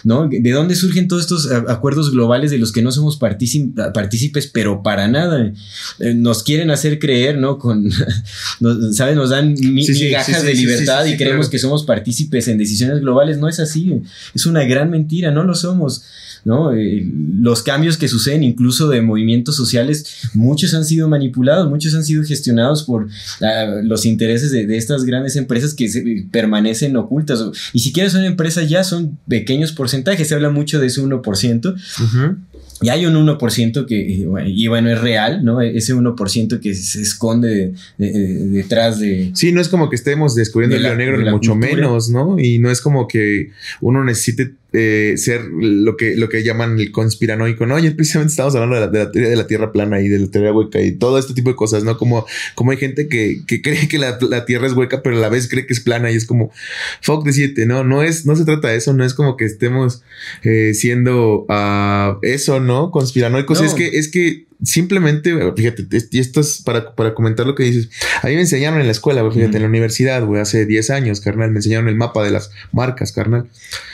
[0.05, 0.29] ¿no?
[0.29, 4.83] ¿De dónde surgen todos estos acuerdos globales de los que no somos partíci- partícipes, pero
[4.83, 5.53] para nada?
[6.01, 7.59] Eh, nos quieren hacer creer, ¿no?
[7.59, 7.89] Con,
[8.61, 9.17] nos, ¿sabes?
[9.17, 11.51] Nos dan mi- Sí, migajas sí, de libertad y creemos claro.
[11.51, 13.39] que somos partícipes en decisiones globales.
[13.39, 14.03] No es así.
[14.35, 16.03] Es una gran mentira, no lo somos.
[16.45, 16.73] ¿No?
[16.73, 17.07] Eh,
[17.41, 22.25] los cambios que suceden incluso de movimientos sociales, muchos han sido manipulados, muchos han sido
[22.25, 23.09] gestionados por
[23.43, 27.43] ah, los intereses de, de estas grandes empresas que se- permanecen ocultas.
[27.73, 31.75] Y siquiera son empresas ya, son pequeños porcentajes, se habla mucho de ese 1%.
[31.75, 32.37] Ujú.
[32.81, 35.61] Y hay un 1% que, y bueno, y bueno, es real, ¿no?
[35.61, 37.73] Ese 1% que se esconde de-
[38.13, 39.33] de- detrás de...
[39.35, 41.75] Sí, no es como que estemos descubriendo De el la- negro, ni mucho cultura.
[41.75, 42.39] menos, ¿no?
[42.39, 46.93] Y no es como que uno necesite eh, ser lo que, lo que llaman el
[46.93, 47.77] conspiranoico, ¿no?
[47.77, 50.19] Ayer precisamente estábamos hablando de la, de la teoría de la Tierra plana y de
[50.19, 51.97] la teoría hueca y todo este tipo de cosas, ¿no?
[51.97, 55.21] Como, como hay gente que, que cree que la, la Tierra es hueca, pero a
[55.21, 56.53] la vez cree que es plana y es como,
[57.01, 57.85] fuck de siete, ¿no?
[57.85, 60.03] No es, no se trata de eso, no es como que estemos
[60.43, 62.91] eh, siendo ah, eso, ¿no?
[62.91, 63.61] Conspiranoicos.
[63.61, 63.67] No.
[63.67, 67.65] Es que, es que simplemente, fíjate, es- y esto es para, para comentar lo que
[67.65, 67.91] dices.
[68.23, 70.91] A mí me enseñaron en la escuela, güey, fíjate, en la universidad, güey, hace 10
[70.91, 73.47] años, carnal, me enseñaron el mapa de las marcas, carnal.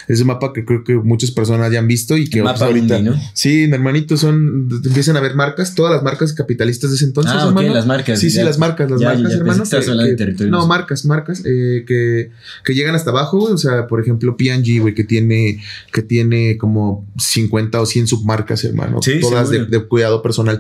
[0.08, 2.66] Ese mapa que creo que muchas personas ya han visto y que El pues, mapa
[2.66, 2.96] ahorita.
[2.96, 3.16] mundi, ¿no?
[3.32, 7.46] Sí, hermanito, son, empiezan a ver marcas, todas las marcas capitalistas de ese entonces, Ah,
[7.48, 7.72] hermano.
[7.72, 8.18] las marcas.
[8.20, 9.64] Sí, sí, las marcas, las Ya, marcas, ya, hermano.
[9.64, 12.30] que que- de no, marcas, marcas eh, que,
[12.64, 13.54] que llegan hasta abajo, güey.
[13.54, 15.62] O sea, por ejemplo, P&G, güey, que tiene,
[15.92, 19.00] que tiene como 50 o 100 submarcas, hermano.
[19.02, 19.78] Sí, todas de, seguro.
[19.80, 20.53] de cuidado personal.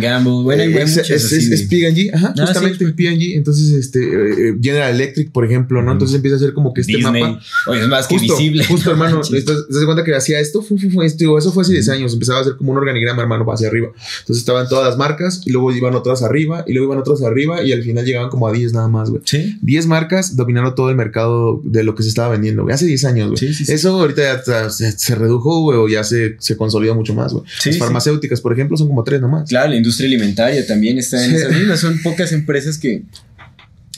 [0.00, 3.36] Gamble, bueno, hay Eh, es, P&G, ajá, Ah, justamente sí, es P&G.
[3.36, 5.92] Entonces, este, eh, General Electric, por ejemplo, ¿no?
[5.92, 7.22] Entonces empieza a ser como que este Disney.
[7.22, 7.40] mapa.
[7.66, 8.64] Oye, es más que visible.
[8.64, 9.16] justo, hermano.
[9.16, 10.64] Entonces, ¿te das cuenta que hacía esto?
[11.02, 12.12] Esto, eso fue hace 10 años.
[12.12, 13.88] Empezaba a ser como un organigrama, hermano, hacia arriba.
[14.20, 17.62] Entonces estaban todas las marcas y luego iban otras arriba y luego iban otras arriba
[17.62, 19.22] y al final llegaban como a 10 nada más, güey.
[19.24, 19.56] Sí.
[19.62, 22.74] 10 marcas dominando todo el mercado de lo que se estaba vendiendo, güey.
[22.74, 23.38] Hace 10 años, güey.
[23.38, 23.72] Sí, sí, sí.
[23.72, 27.44] Eso ahorita ya se, se redujo, güey, o ya se, se consolidó mucho más, güey.
[27.64, 29.48] Las farmacéuticas, por ejemplo, son como 3 nomás.
[29.48, 31.36] Claro, la industria alimentaria también está en Sí.
[31.36, 31.80] esas mismas.
[31.80, 33.02] Son pocas empresas que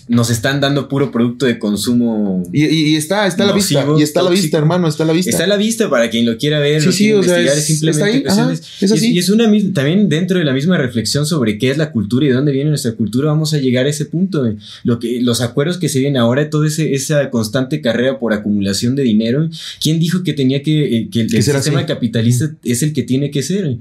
[0.08, 2.42] nos están dando puro producto de consumo.
[2.52, 3.84] Y, está, está a la vista.
[3.98, 4.88] Y está a la vista, hermano.
[4.88, 5.30] Está a la vista.
[5.30, 7.32] Está a la vista para quien lo quiera ver, Sí, lo sí, quiera o sea,
[7.40, 9.12] investigar, es- simplemente está ahí, cuestión ajá, de- es y es, así.
[9.12, 12.28] y es una también dentro de la misma reflexión sobre qué es la cultura y
[12.28, 14.46] de dónde viene nuestra cultura, vamos a llegar a ese punto.
[14.46, 14.56] eh.
[14.84, 18.96] Lo que, los acuerdos que se vienen ahora, toda ese- esa constante carrera por acumulación
[18.96, 19.48] de dinero,
[19.80, 21.86] ¿quién dijo que tenía que, eh, que el, sistema así.
[21.86, 23.76] capitalista es el que tiene que ser?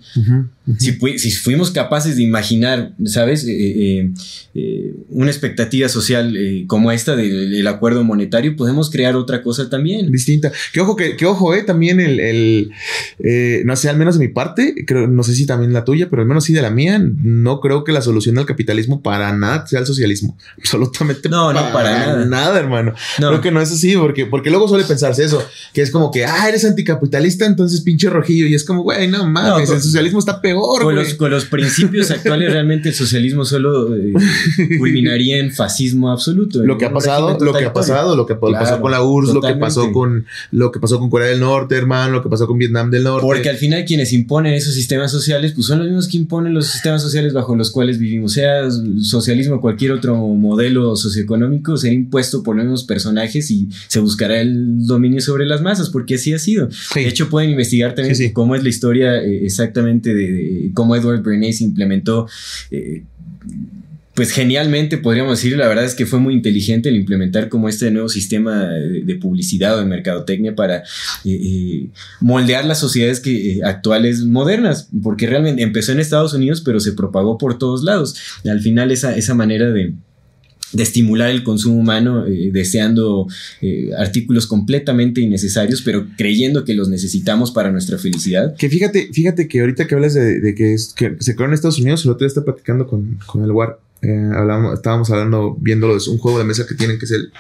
[0.78, 3.46] Si, fu- si fuimos capaces de imaginar, ¿sabes?
[3.48, 4.12] Eh,
[4.54, 9.70] eh, una expectativa social eh, como esta del del acuerdo monetario, podemos crear otra cosa
[9.70, 10.12] también.
[10.12, 10.52] distinta.
[10.74, 12.72] Que ojo, que, que ojo, eh, también el, el,
[13.20, 16.10] eh, no sé, al menos de mi parte, creo, no sé si también la tuya,
[16.10, 19.32] pero al menos sí de la mía, no creo que la solución al capitalismo para
[19.34, 20.38] nada sea el socialismo.
[20.58, 22.60] Absolutamente No, no, para nada.
[22.60, 22.94] hermano.
[23.20, 23.30] No.
[23.30, 26.26] Creo que no es así, porque, porque luego suele pensarse eso, que es como que,
[26.26, 29.82] ah, eres anticapitalista, entonces pinche rojillo, y es como, güey, no mames, No, con- el
[29.82, 34.14] socialismo está peor, Con los, con los principios actuales, realmente el socialismo solo eh,
[34.78, 36.64] culminaría en fascismo absoluto.
[36.64, 39.34] Lo que ha pasado, lo que ha pasado, lo que Claro, pasó con la URSS,
[39.34, 42.48] lo que pasó con lo que pasó con Corea del Norte, hermano, lo que pasó
[42.48, 43.26] con Vietnam del Norte.
[43.26, 46.68] Porque al final quienes imponen esos sistemas sociales, pues son los mismos que imponen los
[46.68, 48.34] sistemas sociales bajo los cuales vivimos.
[48.34, 48.70] Sea
[49.02, 54.40] socialismo o cualquier otro modelo socioeconómico, será impuesto por los mismos personajes y se buscará
[54.42, 56.70] el dominio sobre las masas, porque así ha sido.
[56.72, 57.02] Sí.
[57.02, 58.34] De hecho, pueden investigar también Sí, sí.
[58.34, 62.28] cómo es la historia eh, exactamente de, de cómo Edward Bernays implementó.
[62.72, 63.04] eh,
[64.14, 67.92] pues genialmente podríamos decir, la verdad es que fue muy inteligente el implementar como este
[67.92, 70.84] nuevo sistema de, publicidad o de mercadotecnia para eh,
[71.26, 71.90] eh,
[72.20, 76.94] moldear las sociedades que, eh, actuales modernas, porque realmente empezó en Estados Unidos, pero se
[76.94, 78.16] propagó por todos lados.
[78.46, 79.94] al final esa, esa manera de,
[80.74, 83.28] de estimular el consumo humano, deseando
[83.98, 88.56] artículos completamente innecesarios, pero creyendo que los necesitamos para nuestra felicidad.
[88.56, 92.12] Que fíjate, fíjate que ahorita que hablas de, que, se creó en Estados Unidos, el
[92.12, 94.32] otro día está platicando con, con el War eh,
[94.74, 97.32] estábamos hablando, viéndolo, es un juego de mesa que tienen que es el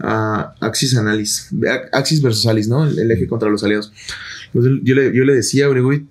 [0.00, 1.50] uh, Axis Analysis,
[1.92, 2.84] Axis versus Alice, ¿no?
[2.86, 3.92] El, eje contra los aliados.
[4.52, 6.06] Pues yo, le, yo le decía, güey,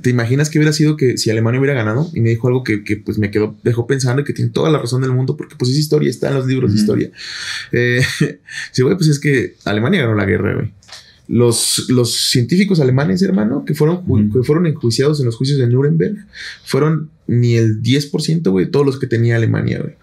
[0.00, 2.10] ¿te, imaginas que hubiera sido que si Alemania hubiera ganado?
[2.12, 4.70] Y me dijo algo que, que pues me quedó, dejó pensando y que tiene toda
[4.70, 7.10] la razón del mundo, porque pues es historia, está en los libros de historia.
[7.72, 8.02] Eh,
[8.72, 10.72] sí, güey, pues es que Alemania ganó la guerra, güey.
[11.32, 16.26] Los, los científicos alemanes, hermano, que fueron, que fueron enjuiciados en los juicios de Nuremberg,
[16.62, 19.94] fueron ni el 10%, güey, de todos los que tenía Alemania, güey.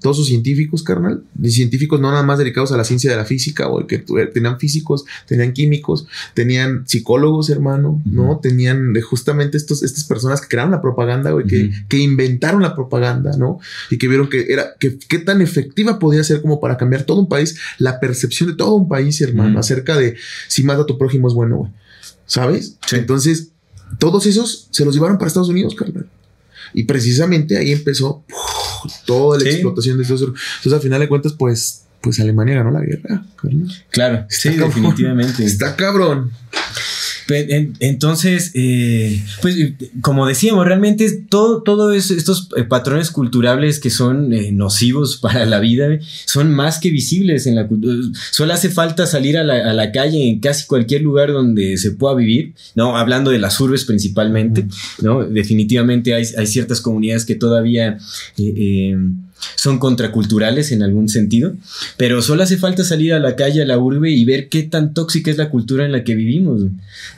[0.00, 3.24] Todos sus científicos, carnal, y científicos no nada más dedicados a la ciencia de la
[3.24, 8.40] física, o que tenían físicos, tenían químicos, tenían psicólogos, hermano, ¿no?
[8.42, 13.36] Tenían justamente estos, estas personas que crearon la propaganda, güey, que, que, inventaron la propaganda,
[13.36, 13.60] ¿no?
[13.90, 17.20] Y que vieron que era, que qué tan efectiva podía ser como para cambiar todo
[17.20, 20.16] un país, la percepción de todo un país, hermano, acerca de
[20.48, 21.70] si mata a tu prójimo es bueno, güey.
[22.26, 22.76] ¿Sabes?
[22.92, 23.50] Entonces,
[23.98, 26.08] todos esos se los llevaron para Estados Unidos, carnal.
[26.72, 28.24] Y precisamente ahí empezó
[29.06, 30.22] toda la explotación de estos.
[30.22, 33.24] Entonces, al final de cuentas, pues, pues Alemania ganó la guerra.
[33.90, 35.44] Claro, sí, definitivamente.
[35.44, 36.32] Está cabrón.
[37.34, 39.56] Entonces, eh, pues
[40.00, 45.60] como decíamos, realmente todo, todo estos eh, patrones culturales que son eh, nocivos para la
[45.60, 47.94] vida son más que visibles en la cultura.
[48.30, 52.54] Solo hace falta salir a la, calle en casi cualquier lugar donde se pueda vivir,
[52.74, 52.96] ¿no?
[52.96, 54.66] Hablando de las urbes principalmente,
[55.02, 55.24] ¿no?
[55.24, 57.98] Definitivamente hay, hay ciertas comunidades que todavía
[59.56, 61.54] son contraculturales en algún sentido,
[61.96, 64.94] pero solo hace falta salir a la calle, a la urbe y ver qué tan
[64.94, 66.62] tóxica es la cultura en la que vivimos,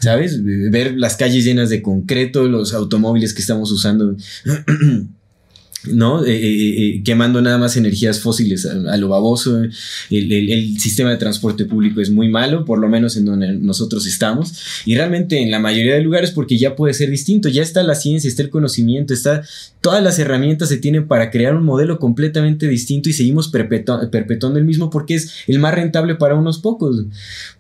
[0.01, 0.43] ¿sabes?
[0.43, 4.17] Ver las calles llenas de concreto, los automóviles que estamos usando.
[5.87, 6.25] ¿no?
[6.25, 9.63] Eh, eh, eh, quemando nada más energías fósiles a, lo baboso.
[10.11, 14.83] El, sistema de transporte público es muy malo, por lo menos en donde nosotros estamos.
[14.85, 17.95] Y realmente en la mayoría de lugares porque ya puede ser distinto, ya está la
[17.95, 19.43] ciencia, está el conocimiento, está
[19.81, 24.65] todas las herramientas se tienen para crear un modelo completamente distinto y seguimos perpetuando el
[24.65, 27.05] mismo porque es el más rentable para unos pocos,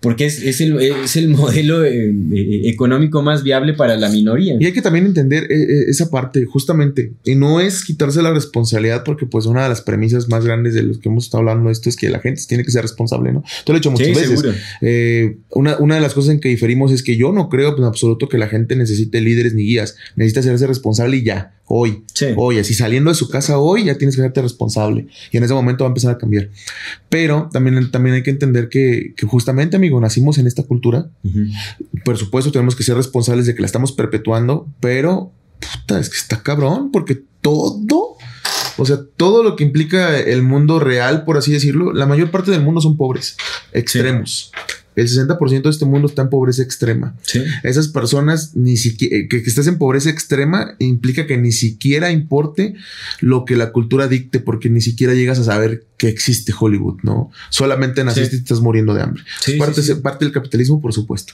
[0.00, 4.56] porque es, el, es el, modelo económico más viable para la minoría.
[4.60, 9.24] Y hay que también entender esa parte, justamente, y no es quitar la responsabilidad porque
[9.24, 11.96] pues una de las premisas más grandes de los que hemos estado hablando esto es
[11.96, 13.42] que la gente tiene que ser responsable, ¿no?
[13.64, 14.44] Te lo he dicho muchas veces.
[14.80, 17.84] Eh, una, una, de las cosas en que diferimos es que yo no creo en
[17.84, 19.96] absoluto que la gente necesite líderes ni guías.
[20.16, 21.54] Necesita hacerse responsable y ya.
[21.66, 22.04] Hoy.
[22.36, 22.58] Hoy.
[22.58, 25.06] Así saliendo de su casa hoy ya tienes que hacerte responsable.
[25.30, 26.50] Y en ese momento va a empezar a cambiar.
[27.08, 31.08] Pero también, también hay que entender que, justamente, amigo, nacimos en esta cultura.
[32.04, 35.32] Por supuesto, tenemos que ser responsables de que la estamos perpetuando, pero
[35.62, 38.16] puta, es que está cabrón, porque todo,
[38.76, 42.50] o sea, todo lo que implica el mundo real, por así decirlo, la mayor parte
[42.50, 43.36] del mundo son pobres,
[43.72, 44.52] extremos.
[44.94, 47.14] El 60% de este mundo está en pobreza extrema.
[47.62, 52.10] Esas personas, ni siquiera, eh, que, que, estés en pobreza extrema, implica que ni siquiera
[52.10, 52.74] importe
[53.20, 57.30] lo que la cultura dicte, porque ni siquiera llegas a saber que existe Hollywood, ¿no?
[57.48, 59.22] Solamente naciste y estás muriendo de hambre.
[59.58, 61.32] parte, parte del capitalismo, por supuesto.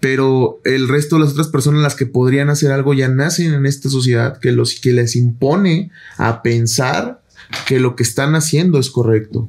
[0.00, 3.64] Pero el resto de las otras personas, las que podrían hacer algo, ya nacen en
[3.64, 7.22] esta sociedad que, los, que les impone a pensar
[7.66, 9.48] que lo que están haciendo es correcto.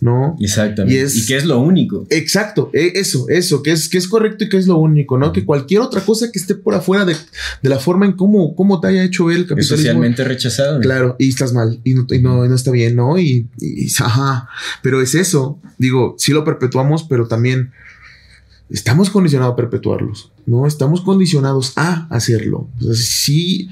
[0.00, 0.36] ¿No?
[0.40, 0.94] Exactamente.
[0.94, 2.06] Y, es, que es lo único.
[2.10, 5.32] Exacto, e, eso, eso, que es, que es correcto y que es lo único, ¿no?
[5.32, 7.16] Que cualquier otra cosa que esté por afuera de,
[7.62, 9.74] la forma en cómo, cómo te haya hecho el capitalismo.
[9.74, 10.80] Es socialmente rechazado.
[10.80, 13.18] Claro, y estás mal, y no, y no, está bien, ¿no?
[13.18, 13.48] Y,
[14.00, 14.48] ajá,
[14.82, 17.72] pero es eso, digo, sí lo perpetuamos, pero también
[18.68, 20.66] estamos condicionados a perpetuarlos, ¿no?
[20.66, 22.68] Estamos condicionados a hacerlo.
[22.80, 23.68] O sea, sí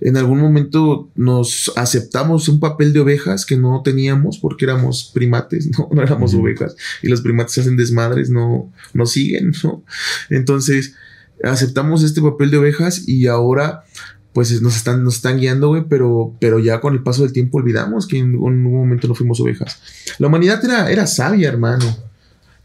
[0.00, 5.68] en algún momento nos aceptamos un papel de ovejas que no teníamos porque éramos primates,
[5.76, 9.82] no, no éramos ovejas y los primates hacen desmadres, no, no siguen, ¿no?
[10.30, 10.94] Entonces
[11.42, 13.84] aceptamos este papel de ovejas y ahora
[14.32, 17.58] pues nos están, nos están guiando, güey, pero, pero ya con el paso del tiempo
[17.58, 19.80] olvidamos que en un momento no fuimos ovejas.
[20.18, 21.84] La humanidad era, era sabia, hermano.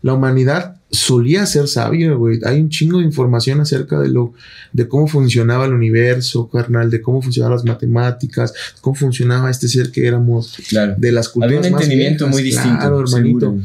[0.04, 2.40] La humanidad solía ser sabio, güey.
[2.46, 4.34] Hay un chingo de información acerca de lo,
[4.74, 9.92] de cómo funcionaba el universo, carnal, de cómo funcionaban las matemáticas, cómo funcionaba este ser
[9.92, 10.94] que éramos, claro.
[10.98, 11.58] de las culturas.
[11.58, 12.80] Había un entendimiento muy distinto.
[12.80, 13.58] Claro, hermanito.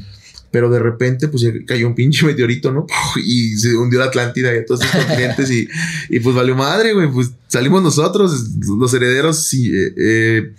[0.50, 2.86] Pero de repente, pues cayó un pinche meteorito, ¿no?
[3.22, 5.68] Y se hundió la Atlántida y a todos estos continentes y,
[6.08, 7.10] y, pues valió madre, güey.
[7.10, 8.32] Pues salimos nosotros,
[8.64, 10.52] los herederos, y, eh, eh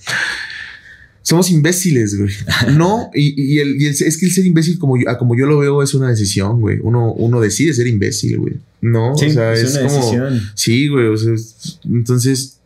[1.29, 2.31] somos imbéciles, güey.
[2.75, 5.45] No, y, y el, y el- es que el ser imbécil, como yo, como yo
[5.45, 6.79] lo veo, es una decisión, güey.
[6.81, 8.53] Uno, uno decide ser imbécil, güey.
[8.81, 9.95] No, Sí, o sea, es es, una como.
[9.99, 10.41] decisión.
[10.55, 11.05] Sí, güey.
[11.07, 12.57] O sea, es- entonces,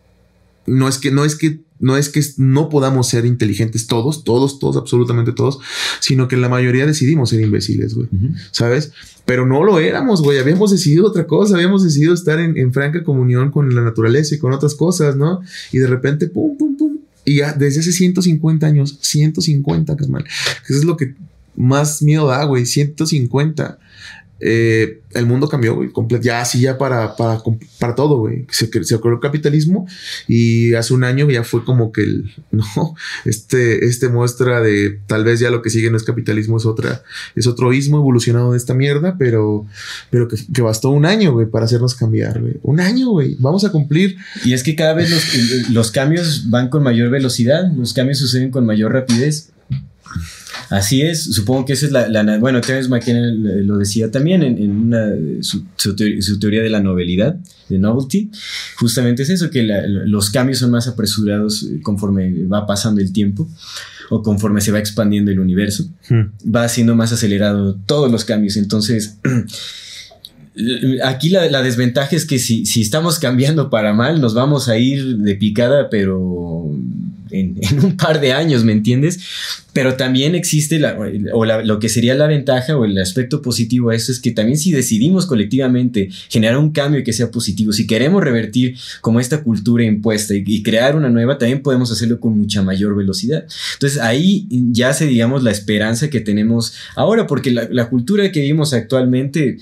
[0.66, 4.57] no es que, no es que, no es que no podamos ser inteligentes todos, todos,
[4.59, 5.59] todos, absolutamente todos,
[5.99, 8.07] sino que la mayoría decidimos ser imbéciles, güey.
[8.51, 8.93] ¿sabes?
[9.26, 10.38] Pero no lo éramos, güey.
[10.39, 14.38] Habíamos decidido otra cosa, habíamos decidido estar en, en franca comunión con la naturaleza y
[14.38, 15.41] con otras cosas, ¿no?
[15.74, 16.97] Y de repente, pum, pum, pum.
[17.26, 20.26] Y ya desde hace 150 años, 150, carnal.
[20.67, 21.15] Eso es lo que
[21.55, 22.65] más miedo da, güey.
[22.65, 23.80] 150.
[24.45, 25.89] Eh, el mundo cambió, güey.
[26.21, 27.41] Ya así, ya para, para,
[27.79, 28.45] para todo, güey.
[28.49, 29.87] Se, se creó el capitalismo
[30.27, 35.23] y hace un año ya fue como que el, no, este, este muestra de tal
[35.23, 37.03] vez ya lo que sigue no es capitalismo, es otra,
[37.35, 39.65] es otro ismo evolucionado de esta mierda, pero,
[40.09, 42.57] pero que, que bastó un año, güey, para hacernos cambiar, güey.
[42.63, 43.37] Un año, güey.
[43.39, 44.17] Vamos a cumplir.
[44.43, 48.51] Y es que cada vez los, los cambios van con mayor velocidad, los cambios suceden
[48.51, 49.52] con mayor rapidez.
[50.70, 52.07] Así es, supongo que esa es la...
[52.07, 53.32] la- bueno, Terence McKenna
[53.64, 55.09] lo decía también en, en una,
[55.41, 57.36] su, su teoría, su teoría de la novelidad,
[57.70, 58.30] de novelty.
[58.78, 63.47] Justamente es eso, que la- los cambios son más apresurados conforme va pasando el tiempo
[64.09, 65.86] o conforme se va expandiendo el universo.
[66.43, 68.57] Va siendo más acelerado todos los cambios.
[68.57, 69.18] Entonces...
[71.03, 74.78] Aquí la, la desventaja es que si, si estamos cambiando para mal, nos vamos a
[74.78, 76.70] ir de picada, pero
[77.34, 79.19] en, en un par de años, ¿me entiendes?
[79.73, 80.97] Pero también existe la,
[81.34, 84.31] o la- lo que sería la ventaja o el aspecto positivo a eso es que
[84.31, 89.41] también si decidimos colectivamente generar un cambio que sea positivo, si queremos revertir como esta
[89.43, 93.45] cultura impuesta y, y crear una nueva, también podemos hacerlo con mucha mayor velocidad.
[93.73, 98.73] Entonces ahí yace, digamos, la esperanza que tenemos ahora, porque la, la cultura que vivimos
[98.73, 99.57] actualmente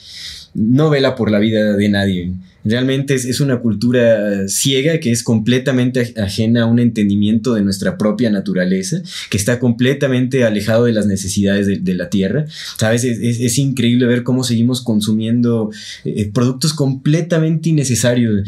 [0.53, 2.31] no vela por la vida de nadie.
[2.63, 7.97] Realmente es, es una cultura ciega que es completamente ajena a un entendimiento de nuestra
[7.97, 12.45] propia naturaleza, que está completamente alejado de las necesidades de, de la tierra.
[12.77, 13.03] ¿Sabes?
[13.03, 15.71] Es, es- es increíble ver cómo seguimos consumiendo
[16.05, 18.43] eh, productos completamente innecesarios.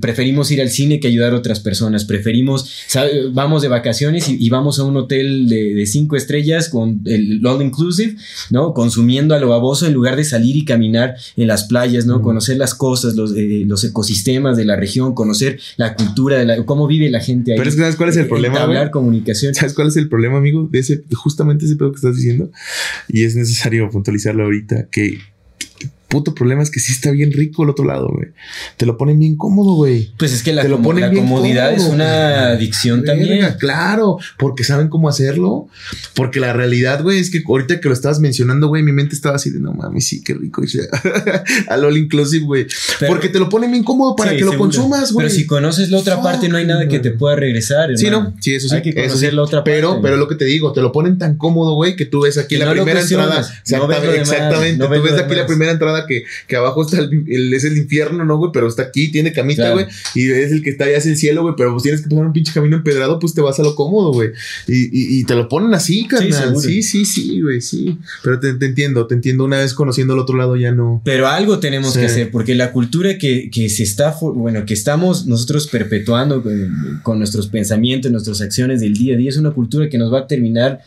[0.00, 2.04] Preferimos ir al cine que ayudar a otras personas.
[2.04, 3.28] Preferimos, ¿sabe?
[3.32, 7.44] vamos de vacaciones y, y vamos a un hotel de, de cinco estrellas con el
[7.46, 8.16] all inclusive,
[8.50, 8.74] ¿no?
[8.74, 12.22] Consumiendo a lo baboso en lugar de salir y caminar en las playas, ¿no?
[12.22, 16.64] Conocer las cosas, los, eh, los ecosistemas de la región, conocer la cultura, de la,
[16.64, 17.58] cómo vive la gente ahí.
[17.58, 19.54] Pero es que ¿sabes cuál es el problema, Hablar comunicación.
[19.54, 20.68] ¿Sabes cuál es el problema, amigo?
[20.70, 22.50] De ese, justamente ese pedo que estás diciendo.
[23.08, 24.88] Y es necesario puntualizarlo ahorita.
[24.90, 25.18] Que
[26.12, 28.28] puto problema es que sí está bien rico el otro lado, güey.
[28.76, 30.12] Te lo ponen bien cómodo, güey.
[30.18, 32.52] Pues es que la, Te lo como- ponen la bien comodidad es una güey.
[32.56, 33.54] adicción Verga, también.
[33.58, 35.68] Claro, porque saben cómo hacerlo.
[36.14, 39.36] Porque la realidad, güey, es que ahorita que lo estabas mencionando, güey, mi mente estaba
[39.36, 40.62] así de no mames, sí, qué rico.
[41.68, 42.66] Al all inclusive, güey.
[43.00, 44.70] Pero- Porque te lo ponen bien cómodo para Sí, que lo seguro.
[44.70, 45.26] consumas, güey.
[45.26, 47.96] Pero si conoces la otra parte, no hay nada que te pueda regresar.
[47.96, 48.74] Sí, no, sí, eso sí.
[48.76, 49.36] Hay que eso conocer sí.
[49.36, 50.02] la otra pero, parte.
[50.02, 52.54] pero lo que te digo, te lo ponen tan cómodo, güey, que tú ves aquí
[52.56, 53.40] Que la no primera entrada.
[53.40, 57.24] no Exactamente, demás, no tú ves aquí la primera entrada que, que abajo está el,
[57.28, 58.50] el- es el infierno, ¿no, güey?
[58.52, 59.74] Pero está aquí, tiene camita, Claro.
[59.74, 59.86] güey.
[60.14, 61.54] Y es el que está allá, es el cielo, güey.
[61.56, 64.12] Pero pues tienes que pasar un pinche camino empedrado, pues te vas a lo cómodo,
[64.12, 64.30] güey.
[64.68, 66.56] Y, y, y te lo ponen así, carnal.
[66.58, 67.98] Sí, sí, sí, güey, sí.
[68.22, 69.44] Pero te, te entiendo, te entiendo.
[69.44, 71.00] Una vez conociendo el otro lado ya no.
[71.04, 72.00] Pero algo tenemos Sí.
[72.00, 77.00] que hacer, porque la cultura que, que se está, bueno, que estamos nosotros perpetuando con,
[77.02, 80.20] con nuestros pensamientos, nuestras acciones del día a día, es una cultura que nos va
[80.20, 80.80] a terminar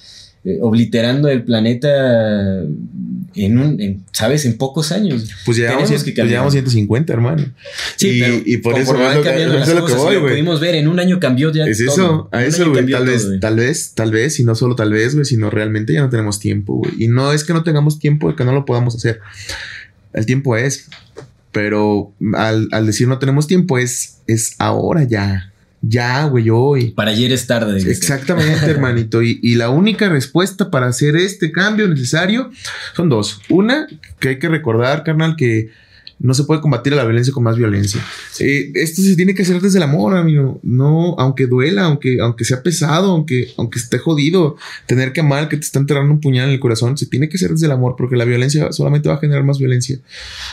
[0.44, 2.64] eh, obliterando el planeta
[3.36, 4.46] en un, en, ¿sabes?
[4.46, 5.30] En pocos años.
[5.46, 7.44] Pues llegamos, Tenemos que pues llegamos 150, hermano.
[7.96, 10.60] Sí, y, pero y por eso van lo que, cambiando las cosas, voy, lo pudimos
[10.60, 11.94] ver, en un año cambió ya Es todo.
[11.94, 12.86] eso, a En un eso, güey.
[12.90, 13.40] Tal vez, todo, güey.
[13.40, 16.40] tal vez, tal vez, y no solo tal vez, güey, sino realmente ya no tenemos
[16.40, 16.92] tiempo, güey.
[17.04, 19.20] Y no es que no tengamos tiempo, es que no lo podamos hacer.
[20.14, 20.88] El tiempo es,
[21.52, 25.52] pero al, al decir no tenemos tiempo es, es ahora ya.
[25.88, 26.92] Ya, güey, hoy.
[26.92, 27.78] Para ayer es tarde.
[27.92, 29.22] Exactamente, hermanito.
[29.22, 32.50] Y, y la única respuesta para hacer este cambio necesario
[32.96, 33.42] son dos.
[33.50, 33.88] Una,
[34.20, 35.70] que hay que recordar, carnal, que
[36.20, 38.02] no se puede combatir a la violencia con más violencia.
[38.40, 40.60] Eh, esto se tiene que hacer desde el amor, amigo.
[40.64, 44.56] No, aunque duela, aunque, aunque sea pesado, aunque, aunque esté jodido,
[44.86, 47.36] tener que amar que te está enterrando un puñal en el corazón, se tiene que
[47.36, 50.00] hacer desde el amor, porque la violencia solamente va a generar más violencia.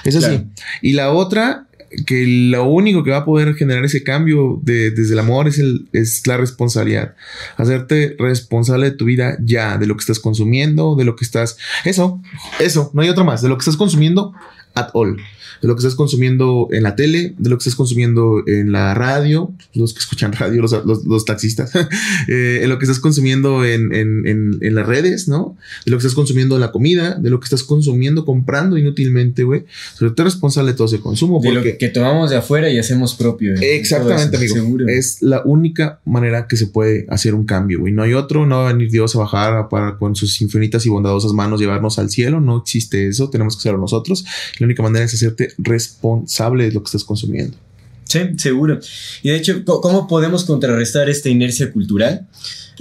[0.04, 0.26] Es así.
[0.26, 0.46] Claro.
[0.82, 1.68] Y la otra,
[2.06, 5.58] que lo único que va a poder generar ese cambio de- desde el amor es,
[5.58, 7.14] el, es la responsabilidad.
[7.56, 11.58] Hacerte responsable de tu vida ya, de lo que estás consumiendo, de lo que estás...
[11.84, 12.20] Eso,
[12.60, 13.42] eso, no hay otra más.
[13.42, 14.32] De lo que estás consumiendo
[14.74, 15.18] at all.
[15.62, 18.92] De lo que estás consumiendo en la tele, de lo que estás consumiendo en la
[18.94, 21.72] radio, los que escuchan radio, los, los- los taxistas,
[22.28, 25.56] eh, en lo que estás consumiendo en, en- en- en las redes, ¿no?
[25.86, 29.44] De lo que estás consumiendo en la comida, de lo que estás consumiendo comprando inútilmente,
[29.44, 29.64] güey.
[29.94, 31.40] Sobre todo eres responsable de todo ese consumo.
[31.40, 33.54] De lo porque que tomamos de afuera y hacemos propio.
[33.54, 34.66] eh, Exactamente, eso, amigo.
[34.66, 34.88] Seguro.
[34.88, 37.92] Es la única manera que se puede hacer un cambio, güey.
[37.92, 40.84] No hay otro, no va a venir Dios a bajar a- para con sus infinitas
[40.86, 42.40] y bondadosas manos llevarnos al cielo.
[42.40, 44.24] No existe eso, tenemos que hacerlo nosotros.
[44.58, 47.56] La única manera es hacerte responsable de lo que estás consumiendo.
[48.04, 48.78] Sí, seguro.
[49.22, 52.28] Y de hecho, ¿cómo podemos contrarrestar esta inercia cultural?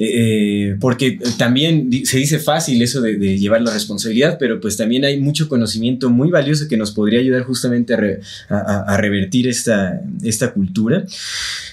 [0.04, 4.76] Eh, eh, porque también se dice fácil eso de, de llevar la responsabilidad, pero pues
[4.76, 8.98] también hay mucho conocimiento muy valioso que nos podría ayudar justamente a, re- a- a-
[8.98, 11.06] revertir esta, esta cultura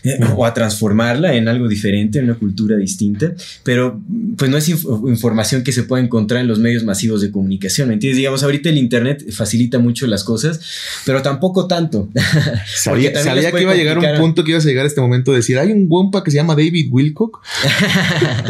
[0.05, 3.33] eh, o a transformarla en algo diferente, en una cultura distinta.
[3.62, 3.99] Pero
[4.37, 7.89] pues no es inf- información que se pueda encontrar en los medios masivos de comunicación.
[7.89, 8.18] ¿me ¿Entiendes?
[8.18, 10.61] Digamos, ahorita el Internet facilita mucho las cosas,
[11.07, 12.11] pero tampoco tanto.
[12.76, 15.31] Sabía, sabía que iba a llegar un punto que ibas a llegar a este momento
[15.33, 17.41] de decir, hay un guampa que se llama David Wilcock.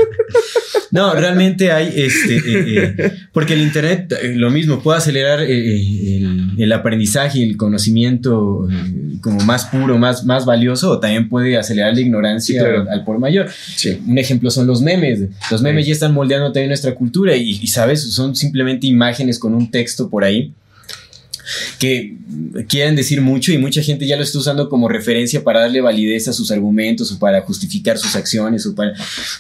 [0.90, 2.36] No, realmente hay este.
[2.36, 7.56] eh, eh, porque el Internet, eh, lo mismo, puede acelerar el, el aprendizaje y el
[7.58, 8.66] conocimiento
[9.20, 12.82] como más puro, más, más valioso, o también puede acelerar la ignorancia Sí, claro.
[12.82, 13.48] al, al por mayor.
[14.06, 15.24] Un ejemplo son los memes.
[15.50, 19.54] Los memes ya están moldeando también nuestra cultura y, y, sabes, son simplemente imágenes con
[19.54, 20.52] un texto por ahí
[21.78, 22.16] que
[22.68, 26.28] quieren decir mucho y mucha gente ya lo está usando como referencia para darle validez
[26.28, 28.92] a sus argumentos o para justificar sus acciones o para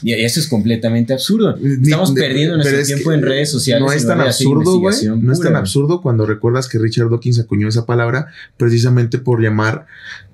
[0.02, 1.56] y eso es completamente absurdo.
[1.56, 3.84] Estamos De- perdiendo pero nuestro es tiempo en redes sociales.
[3.84, 4.94] No es tan de absurdo, güey.
[5.20, 9.86] No es tan absurdo cuando recuerdas que Richard Dawkins acuñó esa palabra precisamente por llamar.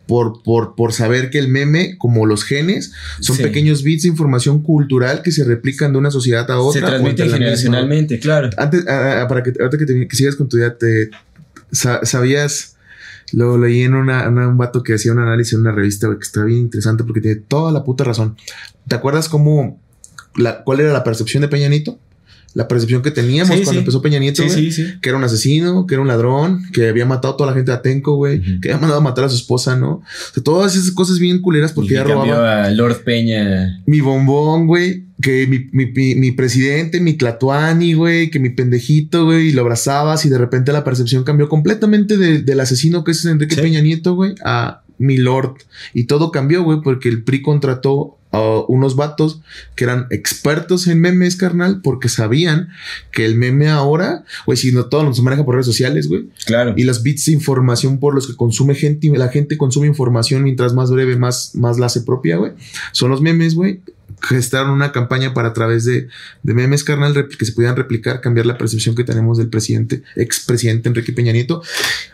[0.06, 3.42] Por, por, por saber que el meme, como los genes, son Sí.
[3.42, 6.80] pequeños bits de información cultural que se replican de una sociedad a otra.
[6.82, 8.50] Se o transmite entre la misma- generacionalmente, claro.
[8.58, 11.08] Antes, ah, ah, para que, ahorita que, te- que sigas con tu idea, te
[11.74, 12.76] sabías,
[13.32, 16.22] lo leí en una, una- un vato que hacía un análisis en una revista que
[16.22, 18.36] está bien interesante porque tiene toda la puta razón.
[18.88, 19.80] ¿Te acuerdas cómo,
[20.36, 21.98] la, cuál era la percepción de Peña Nieto?
[22.52, 23.78] La percepción que teníamos Sí, cuando sí.
[23.78, 24.70] empezó Peña Nieto, Sí,
[25.02, 27.72] que era un asesino, que era un ladrón, que había matado a toda la gente
[27.72, 29.94] de Atenco, güey, que había mandado a matar a su esposa, ¿no?
[29.94, 30.02] O
[30.34, 33.82] sea, todas esas cosas bien culeras porque que ya robaba a Lord Peña.
[33.86, 35.03] mi bombón, güey.
[35.22, 39.62] Que mi, mi, mi, mi presidente, mi Tlatuani, güey, que mi pendejito, güey, y lo
[39.62, 43.60] abrazabas y de repente la percepción cambió completamente de- del asesino que es Enrique Sí.
[43.60, 45.54] Peña Nieto, güey, a mi lord.
[45.92, 49.40] Y todo cambió, güey, porque el PRI contrató a unos vatos
[49.76, 52.70] que eran expertos en memes, carnal, porque sabían
[53.12, 56.74] que el meme ahora, güey, si no todo se maneja por redes sociales, güey, Claro.
[56.76, 60.42] y las bits de información por los que consume gente, y la gente consume información
[60.42, 62.52] mientras más breve, más, más la hace propia, güey.
[62.90, 63.80] Son los memes, güey.
[64.26, 66.08] Gestaron una campaña para a través de,
[66.42, 70.88] de memes, carnal, que se pudieran replicar, cambiar la percepción que tenemos del presidente, expresidente
[70.88, 71.62] Enrique Peña Nieto.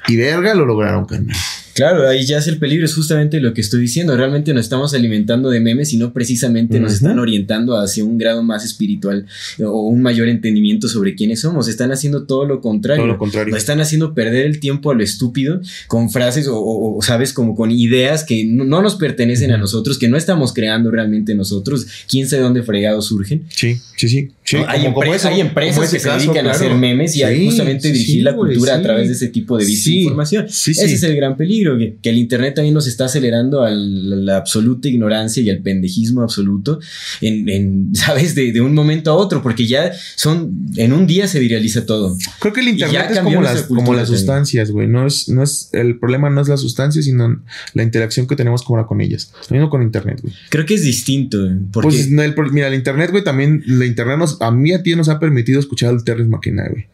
[0.08, 1.36] Y verga, lo lograron, carnal.
[1.80, 4.16] Claro, ahí ya es el peligro, es justamente lo que estoy diciendo.
[4.16, 8.42] Realmente nos estamos alimentando de memes y no precisamente nos están orientando hacia un grado
[8.42, 9.24] más espiritual
[9.58, 11.68] o un mayor entendimiento sobre quiénes somos.
[11.68, 13.02] Están haciendo todo lo contrario.
[13.04, 13.52] Todo lo contrario.
[13.52, 17.32] Nos están haciendo perder el tiempo a lo estúpido con frases o, o- o, sabes,
[17.32, 21.34] como con ideas que no, no nos pertenecen a nosotros, que no estamos creando realmente
[21.34, 21.86] nosotros.
[22.08, 23.44] Quién sabe dónde fregados surgen.
[23.48, 24.28] Sí, sí, sí.
[24.44, 24.64] sí ¿no?
[24.68, 27.28] hay, como- como empre- eso, hay empresas que se dedican a hacer memes y a
[27.34, 30.46] justamente sí, dirigir la cultura a través de ese tipo de bits de Sí, información.
[30.48, 30.80] sí, sí.
[30.84, 34.36] Ese es el gran peligro, que, que el Internet también nos está acelerando a la,
[34.36, 36.80] absoluta ignorancia y al pendejismo absoluto,
[37.20, 38.34] en, en, ¿sabes?
[38.34, 42.16] De, de un momento a otro, porque ya son, en un día se viraliza todo.
[42.40, 44.88] Creo que el internet es como las, como las sustancias, güey.
[44.88, 47.42] No es, no es, el problema no es la sustancia, sino
[47.74, 49.32] la interacción que tenemos ahora con ellas.
[49.48, 50.34] Lo mismo con internet, güey.
[50.48, 51.38] Creo que es distinto,
[51.72, 54.94] porque Pues el mira, el internet, güey, también, la internet nos, a mí a ti
[54.96, 56.86] nos ha permitido escuchar al Terrence McKenna, güey.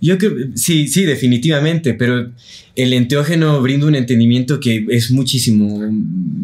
[0.00, 2.30] yo creo, sí, sí, definitivamente, pero
[2.76, 5.84] el enteógeno brinda un entendimiento que es muchísimo,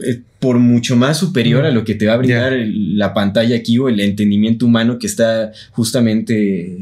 [0.05, 3.57] eh, por mucho más superior a lo que te va a brindar el- la pantalla
[3.57, 6.77] aquí o el entendimiento humano que está justamente.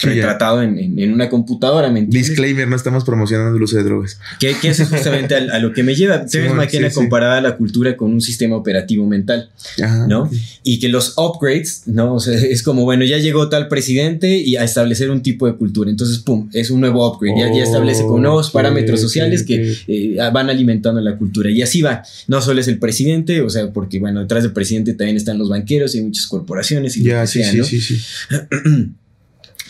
[0.00, 2.28] Retratado en, en- en una computadora, ¿me entiendes?
[2.30, 4.18] Disclaimer, no estamos promocionando el uso de drogas.
[4.38, 6.18] Que, que eso es justamente a, a lo que me lleva.
[6.54, 7.00] McKenna sí, sí.
[7.00, 9.50] comparaba la cultura con un sistema operativo mental,
[9.82, 10.06] Ajá.
[10.06, 10.30] ¿no?
[10.62, 12.14] Y que los upgrades, ¿no?
[12.14, 15.54] O sea, es como, bueno, ya llegó tal presidente y a establecer un tipo de
[15.56, 15.90] cultura.
[15.90, 17.38] Entonces, pum, es un nuevo upgrade.
[17.40, 21.50] Ya, ya establece con nuevos parámetros sociales que eh, van alimentando la cultura.
[21.50, 22.02] Y así va.
[22.26, 25.48] No solo es el presidente, o sea, porque, bueno, detrás del presidente también están los
[25.48, 27.64] banqueros y muchas corporaciones y lo Ya, que sí, sea, sí, ¿no?
[27.64, 27.98] sí, sí.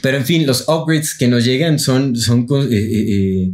[0.01, 3.53] Pero en fin, los upgrades que nos llegan son, son eh, eh, eh,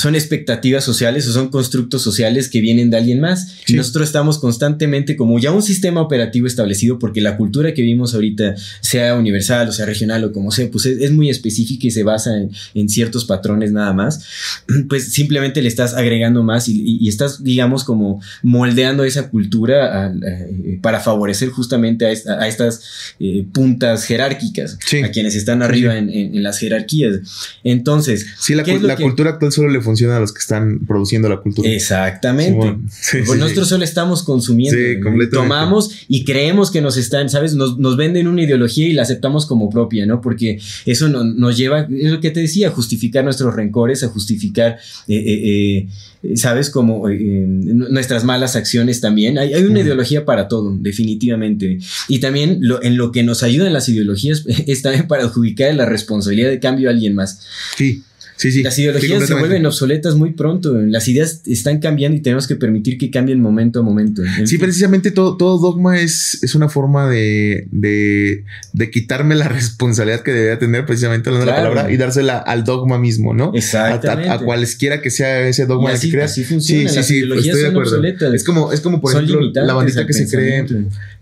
[0.00, 3.48] son expectativas sociales o son constructos sociales que vienen de alguien más.
[3.66, 3.74] Sí.
[3.74, 8.14] Y nosotros estamos constantemente como ya un sistema operativo establecido porque la cultura que vivimos
[8.14, 11.90] ahorita, sea universal o sea regional o como sea, pues es, es muy específica y
[11.90, 14.24] se basa en, en, ciertos patrones nada más.
[14.88, 20.04] Pues simplemente le estás agregando más y, y, y estás, digamos, como moldeando esa cultura
[20.04, 20.12] a, a,
[20.80, 22.80] para favorecer justamente a, esta, a estas
[23.20, 24.98] eh, puntas jerárquicas, Sí.
[25.02, 25.98] a quienes están arriba Sí.
[25.98, 27.20] en, en- en las jerarquías.
[27.64, 30.20] Entonces, Sí, la, ¿qué es cul- lo la que- cultura actual solo le funciona a
[30.20, 31.68] los que están produciendo la cultura.
[31.68, 32.76] Exactamente.
[32.90, 33.70] Sí, Pues sí, nosotros sí.
[33.70, 34.76] solo estamos consumiendo,
[35.32, 37.54] tomamos y creemos que nos están, ¿sabes?
[37.54, 40.20] Nos, nos venden una ideología y la aceptamos como propia, ¿no?
[40.20, 44.08] Porque eso no- nos lleva, es lo que te decía, a justificar nuestros rencores, a
[44.08, 44.78] justificar,
[45.08, 45.88] eh, eh,
[46.22, 46.70] eh, ¿sabes?
[46.70, 49.38] Como eh, eh, nuestras malas acciones también.
[49.38, 51.78] Hay, hay una ideología para todo, definitivamente.
[52.08, 55.86] Y también lo, en lo que nos ayudan las ideologías es también para adjudicar la
[55.86, 57.40] responsabilidad de cambio a alguien más.
[57.76, 58.02] Sí,
[58.40, 58.62] sí, sí.
[58.62, 60.72] Las Sí, ideologías se vuelven obsoletas muy pronto.
[60.74, 64.22] Las ideas están cambiando y tenemos que permitir que cambien momento a momento.
[64.24, 64.60] En Sí, fin.
[64.60, 70.32] precisamente todo, todo dogma es, es una forma de, de, de quitarme la responsabilidad que
[70.32, 73.52] debería tener, precisamente hablando de la palabra, y dársela al dogma mismo, ¿no?
[73.54, 74.30] Exactamente.
[74.30, 76.32] a- a cualesquiera que sea ese dogma así- que creas.
[76.32, 77.90] así funciona, Sí, sí, las sí, ideologías estoy de acuerdo.
[77.90, 78.34] obsoletas.
[78.34, 80.66] Es como, es como por Son ejemplo, la bandita que se cree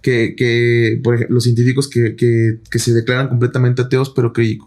[0.02, 4.58] que, que por ejemplo, los científicos que, que, que se declaran completamente ateos, pero que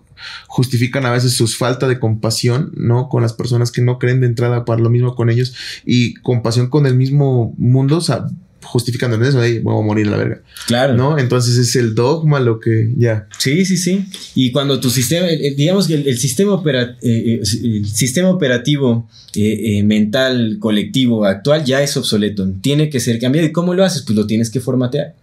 [0.48, 3.10] justifican a veces su falta de compasión, ¿no?
[3.10, 5.54] Con las personas que no creen de entrada para lo mismo con ellos
[5.86, 8.28] y compasión con el mismo mundo, o sea,
[8.64, 10.94] justificando en eso, ahí voy a morir a la verga, Claro.
[10.96, 11.18] ¿no?
[11.18, 13.28] Entonces es el dogma lo que ya.
[13.38, 14.06] Sí, sí, sí.
[14.36, 17.86] Y cuando tu sistema, el- el- digamos que el, el sistema, opera- eh, eh, el
[17.88, 22.48] sistema operativo eh, eh, mental colectivo actual ya es obsoleto.
[22.62, 23.48] Tiene que ser cambiado.
[23.48, 24.04] ¿Y cómo lo haces?
[24.04, 25.16] Pues lo tienes que formatear.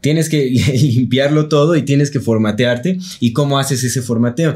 [0.00, 2.98] Tienes que limpiarlo todo y tienes que formatearte.
[3.20, 4.52] ¿Y cómo haces ese formateo?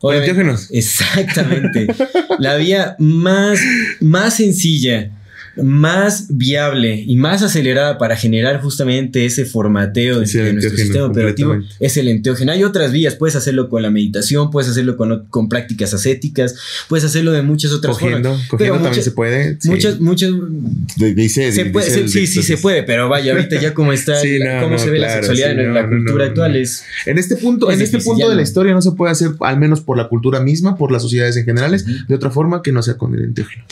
[0.00, 0.32] Obviamente-.
[0.72, 1.86] Exactamente.
[2.38, 3.60] La vía más,
[4.00, 5.12] más sencilla,
[5.62, 11.96] más viable y más acelerada para generar justamente ese formateo de nuestro sistema operativo es
[11.96, 12.52] el enteógeno.
[12.52, 16.54] Hay otras vías, puedes hacerlo con la meditación, puedes hacerlo con, con prácticas ascéticas,
[16.88, 18.48] puedes hacerlo de muchas otras Cogiendo, formas.
[18.48, 19.56] cogiendo Pero también muchas- se puede.
[19.60, 19.68] sí.
[19.70, 20.30] Muchas, muchas,
[20.96, 24.56] dice, se puede, sí, sí, se puede, pero vaya, ahorita ya como está, Sí, la-
[24.56, 26.58] no, cómo no, se ve la sexualidad sí, en no, la cultura no, actual no.
[26.58, 29.30] es En este punto, Es en este punto de la historia no se puede hacer,
[29.40, 31.92] al menos por la cultura misma, por las sociedades en generales, Ujú.
[32.08, 33.64] de otra forma que no sea con el enteógeno.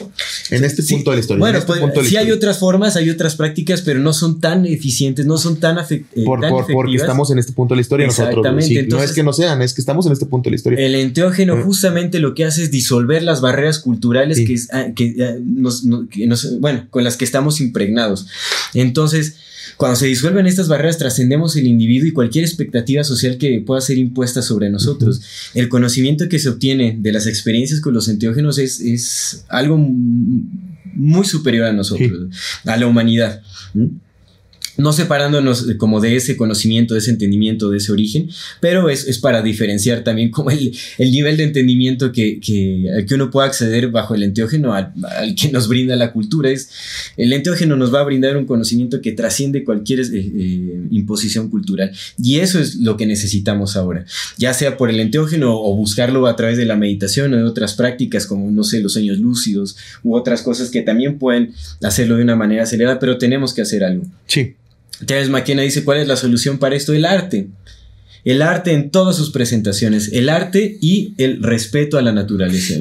[0.50, 1.40] En este Sí, punto de la historia.
[1.40, 4.40] Bueno, en este pues, punto sí hay otras formas, hay otras prácticas, pero no son
[4.40, 7.74] tan eficientes, no son tan, afec- eh, Por- tan por- porque estamos en este punto
[7.74, 8.30] de la historia nosotros.
[8.30, 10.50] Exactamente, Sí, no entonces- es que no sean, es que estamos en este punto de
[10.52, 10.78] la historia.
[10.86, 11.62] El enteógeno Mm.
[11.62, 14.44] justamente lo que hace es disolver las barreras culturales Sí.
[14.44, 18.26] que, ah, que, ah, nos, no- que nos- bueno, con las que estamos impregnados.
[18.74, 19.36] Entonces,
[19.76, 23.98] cuando se disuelven estas barreras, trascendemos el individuo y cualquier expectativa social que pueda ser
[23.98, 25.20] impuesta sobre nosotros.
[25.54, 29.76] El conocimiento que se obtiene de las experiencias con los enteógenos es, es algo
[30.96, 32.28] muy superior a nosotros,
[32.64, 33.42] a la humanidad.
[34.76, 39.18] No separándonos como de ese conocimiento, de ese entendimiento, de ese origen, pero es, es
[39.18, 43.88] para diferenciar también como el, el nivel de entendimiento que, que, que uno puede acceder
[43.88, 46.50] bajo el enteógeno al, al que nos brinda la cultura.
[46.50, 46.70] Es,
[47.16, 51.92] el enteógeno nos va a brindar un conocimiento que trasciende cualquier eh, eh, imposición cultural
[52.22, 54.04] y eso es lo que necesitamos ahora,
[54.36, 57.74] ya sea por el enteógeno o buscarlo a través de la meditación o de otras
[57.74, 61.52] prácticas como, no sé, los sueños lúcidos u otras cosas que también pueden
[61.82, 64.04] hacerlo de una manera acelerada, pero tenemos que hacer algo.
[64.26, 64.54] Sí.
[65.04, 66.92] Terence McKenna dice, ¿cuál es la solución para esto?
[66.92, 67.48] El arte.
[68.24, 70.12] El arte en todas sus presentaciones.
[70.12, 72.76] El arte y el respeto a la naturaleza.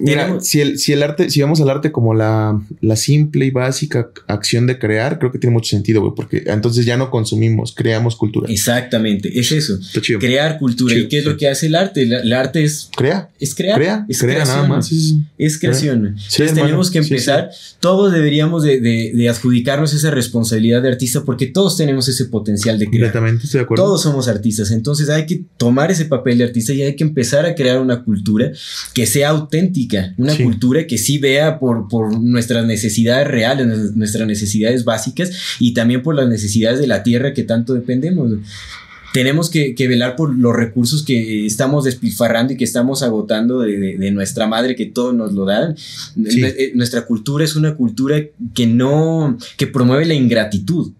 [0.00, 3.50] Mira, si el, si el arte, si vemos al arte como la, la simple y
[3.50, 7.74] básica acción de crear, creo que tiene mucho sentido, güey, porque entonces ya no consumimos,
[7.74, 8.50] creamos cultura.
[8.50, 9.78] Exactamente, es eso.
[10.18, 10.94] Crear cultura.
[10.94, 11.28] Chido, ¿Y qué es sí.
[11.30, 12.02] lo que hace el arte?
[12.02, 13.76] El, el arte es, Crea, es crear.
[13.76, 14.68] crea, es crea nada creación.
[14.68, 14.86] más.
[14.86, 15.18] sí, sí.
[15.38, 16.06] Es creación.
[16.08, 16.64] Entonces hermano.
[16.66, 21.76] tenemos que empezar, todos deberíamos de, de- de adjudicarnos esa responsabilidad de artista porque todos
[21.76, 23.04] tenemos ese potencial de crear.
[23.12, 23.84] Completamente, estoy de acuerdo.
[23.84, 27.46] Todos somos artistas, entonces hay que tomar ese papel de artista y hay que empezar
[27.46, 28.52] a crear una cultura
[28.94, 29.79] que sea auténtica,
[30.18, 30.42] una Sí.
[30.42, 36.02] cultura que sí vea por, por nuestras necesidades reales, nues- nuestras necesidades básicas y también
[36.02, 38.32] por las necesidades de la tierra que tanto dependemos.
[39.12, 43.76] Tenemos que, que velar por los recursos que estamos despilfarrando y que estamos agotando de,
[43.76, 45.76] de- de nuestra madre, que todos nos lo dan.
[45.76, 46.44] Sí.
[46.44, 48.22] Eh, Nuestra cultura es una cultura
[48.54, 50.92] que no, que promueve la ingratitud.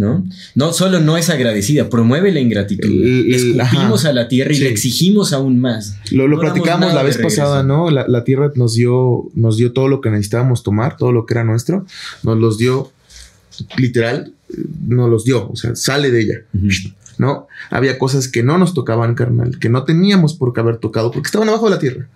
[0.00, 0.24] ¿No?
[0.54, 2.84] No solo no es agradecida, promueve la ingratitud.
[2.88, 4.08] El- Le el- escupimos ajá.
[4.10, 4.62] a la tierra y Sí.
[4.64, 5.96] le exigimos aún más.
[6.10, 7.90] Lo, lo No platicamos la vez pasada, ¿no?
[7.90, 11.34] La, la tierra nos dio, nos dio todo lo que necesitábamos tomar, todo lo que
[11.34, 11.84] era nuestro,
[12.22, 12.90] nos los dio
[13.76, 14.32] literal,
[14.86, 16.34] nos los dio, o sea, sale de ella,
[17.18, 17.46] ¿no?
[17.70, 21.26] Había cosas que no nos tocaban, carnal, que no teníamos por qué haber tocado, porque
[21.28, 22.08] estaban abajo de la tierra.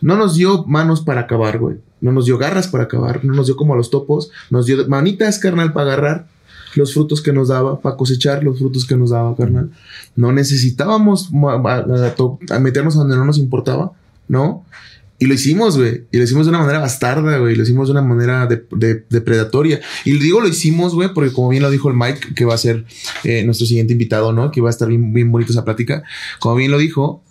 [0.00, 1.76] no nos dio manos para acabar, güey.
[2.00, 4.84] No nos dio garras para acabar, no nos dio como a los topos, nos dio
[4.88, 6.26] manitas, carnal, para agarrar
[6.74, 9.70] los frutos que nos daba, para cosechar los frutos que nos daba, carnal.
[10.16, 13.92] No necesitábamos a, meternos donde no nos importaba,
[14.28, 14.64] ¿no?
[15.18, 16.04] Y lo hicimos, güey.
[16.10, 17.54] Y lo hicimos de una manera bastarda, güey.
[17.54, 19.80] Lo hicimos de una manera depredatoria.
[20.04, 22.58] Y digo lo hicimos, güey, porque como bien lo dijo el Mike, que va a
[22.58, 22.84] ser
[23.22, 24.50] eh, nuestro siguiente invitado, ¿no?
[24.50, 26.02] Que va a estar bien, bien bonito esa plática.
[26.40, 27.22] Como bien lo dijo,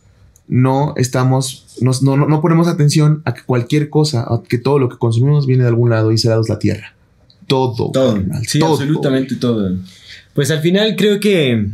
[0.48, 4.90] no estamos, no, no, no, ponemos atención a que cualquier cosa, a que todo lo
[4.90, 6.94] que consumimos viene de algún lado y es la tierra.
[7.52, 7.92] Todo.
[7.92, 8.24] Todo.
[8.48, 9.76] sí, absolutamente todo.
[10.34, 11.70] Pues al final creo que eh,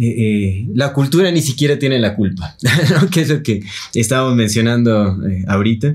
[0.00, 2.56] eh, la cultura ni siquiera tiene la culpa,
[2.90, 3.08] ¿no?
[3.08, 3.62] que es lo que
[3.94, 5.94] estábamos mencionando eh, ahorita.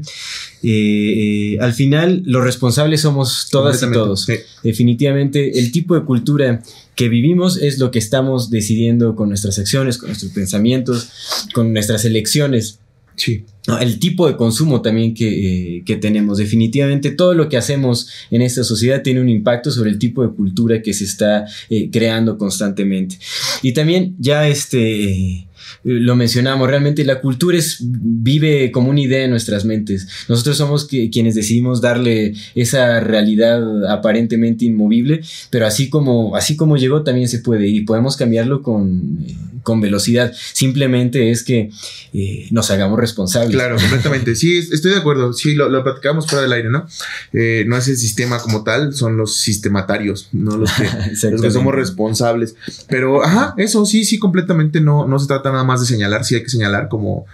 [1.61, 4.27] al final, los responsables somos todas y todos.
[4.63, 6.61] Definitivamente, el tipo de cultura
[6.95, 11.09] que vivimos es lo que estamos decidiendo con nuestras acciones, con nuestros pensamientos,
[11.53, 12.79] con nuestras elecciones.
[13.15, 13.45] Sí.
[13.79, 16.39] El tipo de consumo también que, que, tenemos.
[16.39, 20.33] Definitivamente todo lo que hacemos en esta sociedad tiene un impacto sobre el tipo de
[20.33, 23.19] cultura que se está eh, creando constantemente.
[23.61, 25.47] Y también ya este
[25.83, 30.07] lo mencionamos, realmente la cultura es, vive como una idea en nuestras mentes.
[30.29, 37.03] Nosotros somos quienes decidimos darle esa realidad aparentemente inmovible, pero así como, así como llegó
[37.03, 39.25] también se puede y podemos cambiarlo con,
[39.63, 40.33] con velocidad.
[40.53, 41.69] Simplemente es que
[42.13, 43.51] eh, nos hagamos responsables.
[43.51, 44.35] Claro, completamente.
[44.35, 45.33] Sí, estoy de acuerdo.
[45.33, 46.87] Sí, lo, lo platicamos fuera del aire, ¿no?
[47.33, 50.83] Eh, no es el sistema como tal, son los sistematarios, no los que,
[51.31, 52.55] los que somos responsables.
[52.87, 56.35] Pero, ajá, eso sí, sí, completamente no, no se trata nada más de señalar, sí
[56.35, 57.25] hay que señalar como,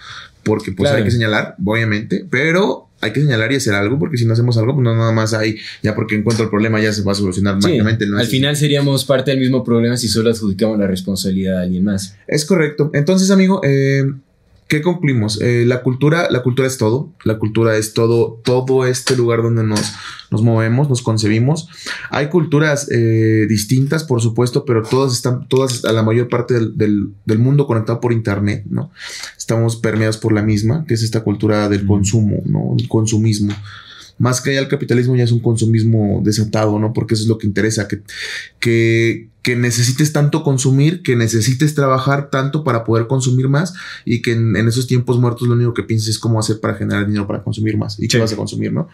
[0.44, 4.26] porque pues hay que señalar, obviamente, pero hay que señalar y hacer algo, porque si
[4.26, 7.04] no hacemos algo, pues no nada más hay, ya porque encuentro el problema ya se
[7.04, 8.06] va a solucionar mágicamente.
[8.06, 12.16] al final seríamos parte del mismo problema si solo adjudicamos la responsabilidad a alguien más.
[12.28, 12.90] Es correcto.
[12.94, 14.04] Entonces, amigo, eh,
[14.68, 15.40] ¿Qué concluimos?
[15.42, 17.14] Eh, la cultura, la cultura es todo.
[17.24, 19.94] La cultura es todo, todo este lugar donde nos,
[20.30, 21.70] nos movemos, nos concebimos.
[22.10, 27.14] Hay culturas eh, distintas, por supuesto, pero todas están, todas a la mayor parte del,
[27.26, 28.92] del, mundo conectado por internet, ¿no?
[29.38, 32.76] Estamos permeados por la misma, que es esta cultura del consumo, ¿no?
[32.78, 33.54] El consumismo
[34.20, 36.94] más que allá el capitalismo ya es un consumismo desatado, ¿no?
[36.94, 38.02] Porque eso es lo que interesa, que,
[38.60, 43.74] que, que necesites tanto consumir, que necesites trabajar tanto para poder consumir más
[44.06, 47.06] y que en, esos tiempos muertos lo único que piensas es cómo hacer para generar
[47.06, 48.90] dinero para consumir más y qué vas a consumir, ¿no?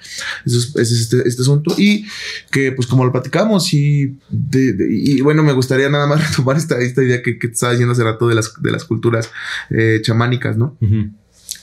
[0.46, 2.06] Eso es, ese es este, este, asunto y
[2.52, 7.02] que pues como lo platicamos y, y bueno, me gustaría nada más retomar esta, esta
[7.02, 9.32] idea que, que te estaba diciendo hace rato de las, de las culturas
[9.70, 10.78] eh, chamánicas, ¿no?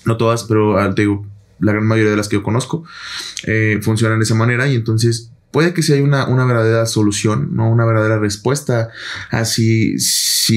[0.06, 1.26] No todas, pero ah, te digo,
[1.60, 2.84] la gran mayoría de las que yo conozco
[3.44, 7.70] eh, funcionan de esa manera y entonces puede que sea una, una verdadera solución, no
[7.70, 8.90] una verdadera respuesta
[9.30, 9.96] a si,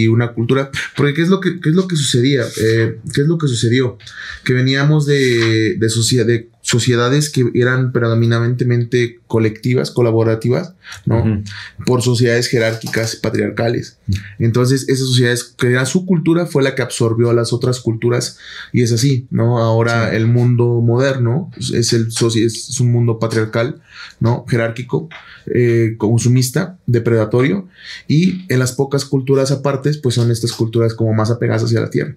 [0.08, 3.28] una cultura, porque qué es lo que, qué es lo que sucedía, eh, qué es
[3.28, 3.98] lo que sucedió,
[4.44, 11.44] que veníamos de, de, sociedad, de sociedades que eran predominantemente colectivas, colaborativas, ¿no?
[11.86, 13.98] Por sociedades jerárquicas, patriarcales.
[14.40, 18.38] Entonces, esas sociedades, que era su cultura, fue la que absorbió a las otras culturas
[18.72, 19.60] y es así, ¿no?
[19.60, 23.82] Ahora el mundo moderno es, el, es un mundo patriarcal,
[24.22, 24.46] ¿no?
[24.48, 25.10] Jerárquico,
[25.48, 27.68] eh, consumista, depredatorio
[28.08, 31.90] y en las pocas culturas apartes, pues son estas culturas como más apegadas hacia la
[31.90, 32.16] tierra.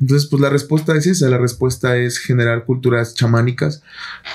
[0.00, 3.82] Entonces, pues la respuesta es esa, la respuesta es generar culturas chamánicas,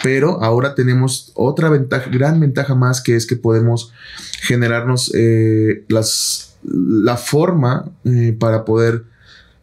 [0.04, 3.94] pero ahora tenemos otra ventaja, gran ventaja más, que es que podemos
[4.42, 9.11] generarnos eh, las, la forma eh, para poder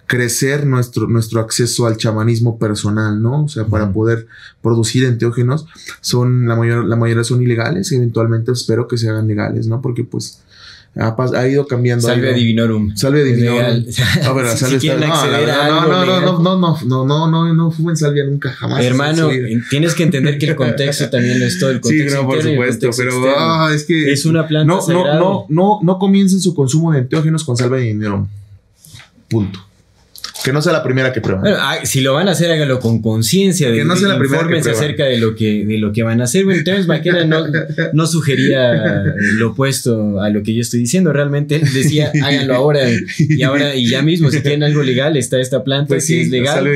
[0.08, 3.44] crecer nuestro, nuestro acceso al chamanismo personal, ¿no?
[3.44, 4.26] O sea, para poder
[4.62, 5.66] producir enteógenos,
[6.00, 9.82] son la mayor, la mayoría son ilegales, eventualmente espero que se hagan legales, ¿no?
[9.82, 10.42] Porque pues
[10.96, 12.08] ha, ido cambiando.
[12.08, 12.96] Salve Divinorum.
[12.96, 13.84] Salve Divinorum.
[14.24, 17.94] No, pero salve no, no, no, no, no, no, no, no, no, no, no fumen
[17.94, 18.82] salvia nunca, jamás.
[18.82, 19.28] Hermano,
[19.68, 21.70] tienes que entender que el contexto también lo es todo.
[21.70, 24.10] El contexto sí, no, por supuesto, pero ah, es que.
[24.10, 24.72] Es una planta.
[24.72, 28.26] No, no, no, no, no comiencen su consumo de enteógenos con salve Divinorum.
[29.28, 29.67] Punto.
[30.48, 31.42] Que no sea la primera que prueben.
[31.42, 33.70] Bueno, si lo van a hacer, háganlo con conciencia.
[33.70, 36.24] Que no sea la primera que acerca de lo que, de lo que van a
[36.24, 36.46] hacer.
[36.46, 37.44] Bueno, Maquera no,
[37.92, 39.04] no sugería
[39.36, 41.12] lo opuesto a lo que yo estoy diciendo.
[41.12, 42.80] Realmente decía, háganlo ahora
[43.18, 44.30] y ahora y ya mismo.
[44.30, 46.66] Si tienen algo legal, está esta planta pues que es legal.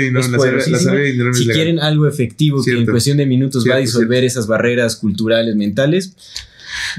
[1.32, 5.56] si quieren algo efectivo que en cuestión de minutos va a disolver esas barreras culturales,
[5.56, 6.14] mentales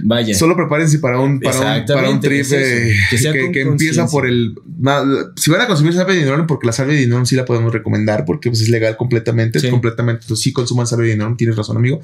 [0.04, 0.34] Vaya.
[0.36, 3.62] Solo prepárense para un, para un, para un trip es eh, que que, con que
[3.62, 4.56] empieza por el.
[4.80, 5.04] na-
[5.36, 7.72] si van a consumir salvia de dinorum, porque la salvia de dinorum sí la podemos
[7.74, 9.60] recomendar, porque pues, es legal completamente.
[9.60, 9.68] Sí.
[9.68, 10.24] Es completamente.
[10.24, 12.02] Entonces, sí consuman salvia de dinorum, tienes razón, amigo.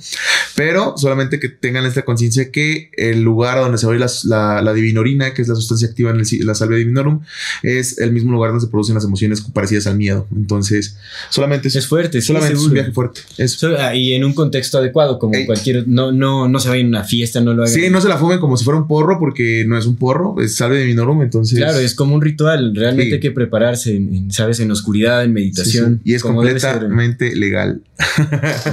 [0.55, 4.25] Pero solamente que tengan esta conciencia que el lugar donde se va a ir las-
[4.25, 7.21] la, la divinorina, que es la sustancia activa en el la salvia divinorum,
[7.63, 10.27] es el mismo lugar donde se producen las emociones parecidas al miedo.
[10.35, 10.97] Entonces,
[11.29, 13.21] solamente Es fuerte, sí, solamente es un viaje fuerte.
[13.37, 15.45] Es, So- ah, y en un contexto adecuado, como Ey.
[15.45, 15.87] cualquier.
[15.87, 17.65] No, no, no se vayan a una fiesta, no lo.
[17.69, 20.35] Sí, no se la fumen como si fuera un porro, porque no es un porro,
[20.41, 21.57] es salve de minorum, entonces.
[21.57, 22.73] Claro, es como un ritual.
[22.75, 23.13] Realmente Sí.
[23.15, 24.59] hay que prepararse, en, en, ¿sabes?
[24.59, 26.01] En oscuridad, en meditación.
[26.03, 26.11] sí.
[26.11, 27.81] Y es completamente legal.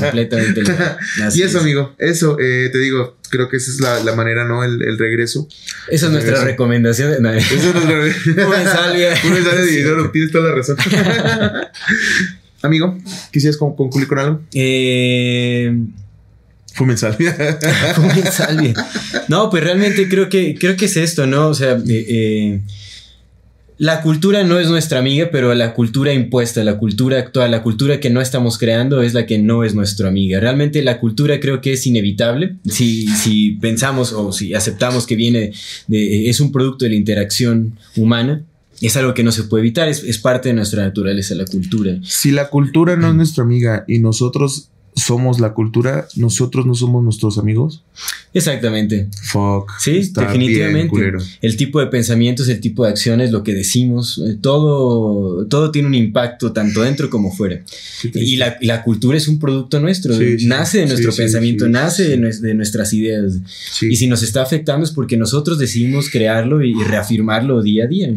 [0.00, 0.96] completamente legal.
[1.22, 1.62] Así y eso, es.
[1.64, 4.64] amigo, eso, eh, te digo, creo que esa es la, la manera, ¿no?
[4.64, 5.48] El, el regreso.
[5.90, 7.14] Esa es nuestra recomendación.
[7.22, 9.14] No, Eso es nuestro- Una salvia.
[9.26, 10.76] Una salvia tienes toda la razón.
[12.62, 12.98] amigo,
[13.32, 14.40] ¿quisieras con- concluir con algo?
[14.52, 15.76] Eh,
[16.76, 17.34] Fumen salvia.
[17.94, 18.74] Fumen salvia.
[19.28, 21.48] No, pues realmente creo que, creo que es esto, ¿no?
[21.48, 22.60] O sea, eh, eh,
[23.78, 27.98] la cultura no es nuestra amiga, pero la cultura impuesta, la cultura actual, la cultura
[27.98, 30.38] que no estamos creando es la que no es nuestra amiga.
[30.38, 32.56] Realmente la cultura creo que es inevitable.
[32.66, 35.52] Si, si pensamos o si aceptamos que viene
[35.88, 38.44] de, es un producto de la interacción humana,
[38.80, 41.98] es algo que no se puede evitar, es, es parte de nuestra naturaleza, la cultura.
[42.02, 47.04] si la cultura no es nuestra amiga y nosotros somos la cultura, nosotros no somos
[47.04, 47.84] nuestros amigos.
[48.32, 49.08] Exactamente.
[49.24, 49.70] Fuck.
[49.78, 51.12] Sí, está definitivamente.
[51.42, 55.88] el tipo de pensamientos, el tipo de acciones, lo que decimos, eh, todo, todo tiene
[55.88, 57.62] un impacto tanto dentro como fuera.
[58.14, 61.68] Y la, la cultura es un producto nuestro, Sí, sí, nace de nuestro sí, pensamiento,
[61.68, 63.34] nace de, de nuestras ideas.
[63.82, 68.14] Y si nos está afectando es porque nosotros decidimos crearlo y reafirmarlo día a día.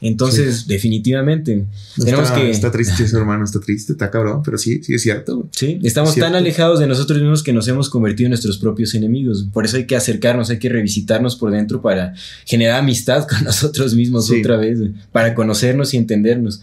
[0.00, 1.64] Entonces, definitivamente,
[1.96, 2.50] tenemos está, que...
[2.50, 5.48] está triste eso, hermano, está triste, está cabrón, pero sí, sí es cierto.
[5.52, 9.46] Sí, estamos Tan alejados de nosotros mismos que nos hemos convertido en nuestros propios enemigos.
[9.52, 13.94] Por eso hay que acercarnos, hay que revisitarnos por dentro para generar amistad con nosotros
[13.94, 14.40] mismos Sí.
[14.40, 14.78] otra vez,
[15.12, 16.60] para conocernos y entendernos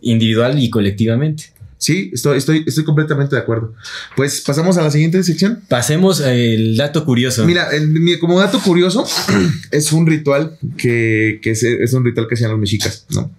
[0.00, 1.44] individual y colectivamente.
[1.78, 3.74] Sí, estoy, estoy, estoy completamente de acuerdo.
[4.16, 5.60] Pues pasamos a la siguiente sección.
[5.68, 7.44] Pasemos al dato curioso.
[7.44, 7.68] Mira,
[8.18, 9.04] como dato curioso,
[9.70, 13.30] es un ritual que, que es, es un ritual que hacían los mexicas, ¿no?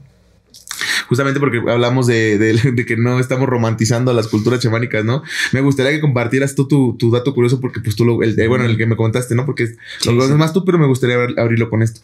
[1.08, 5.24] Justamente porque hablamos de, de- de que no estamos romantizando las culturas chamánicas, ¿no?
[5.54, 8.48] Me gustaría que compartieras tú tu, tu dato curioso porque pues tú lo, el, eh,
[8.48, 9.46] bueno, el que me contaste, ¿no?
[9.46, 9.74] Porque Sí,
[10.06, 10.38] lo conoces sí.
[10.38, 12.02] más tú, pero me gustaría abrir- abrirlo con esto.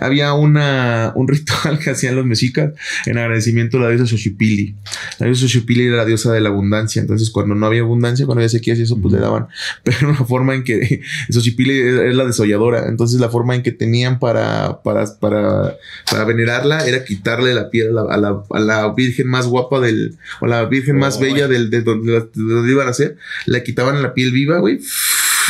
[0.00, 2.72] Había una, un ritual que hacían los mexicas
[3.06, 4.74] en agradecimiento a la diosa Xochipilli.
[5.18, 7.00] La diosa Xochipilli era la diosa de la abundancia.
[7.00, 9.48] Entonces, cuando no había abundancia, cuando había sequías y eso, pues le daban.
[9.84, 11.00] Pero una forma en que
[11.30, 12.88] Xochipilli es la desolladora.
[12.88, 15.76] Entonces, la forma en que tenían para, para, para,
[16.10, 19.80] para venerarla era quitarle la piel a la, a la, a la virgen más guapa
[19.80, 23.16] del, o la virgen más Oh, bella del, de donde, de donde iban a ser.
[23.46, 24.80] La quitaban la piel viva, güey.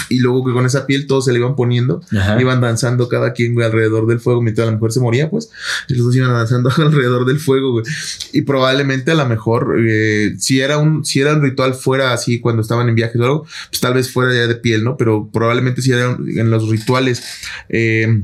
[0.08, 2.40] Y luego que con esa piel todos se le iban poniendo Ajá.
[2.40, 5.50] iban danzando cada quien güey, alrededor del fuego mientras la mujer se moría, pues.
[5.88, 7.84] Y los dos iban danzando alrededor del fuego, güey.
[8.32, 12.40] Y probablemente a lo mejor, eh, si era un, si era un ritual fuera así
[12.40, 14.96] cuando estaban en viajes o algo, pues tal vez fuera ya de piel, ¿no?
[14.96, 17.22] Pero probablemente si eran en los rituales
[17.68, 18.22] eh,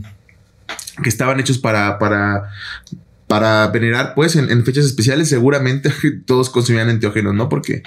[1.03, 2.51] que estaban hechos para, para,
[3.33, 5.91] para venerar, pues, en, en fechas especiales, seguramente
[6.27, 7.49] todos consumían enteógenos, ¿no?
[7.49, 7.83] Porque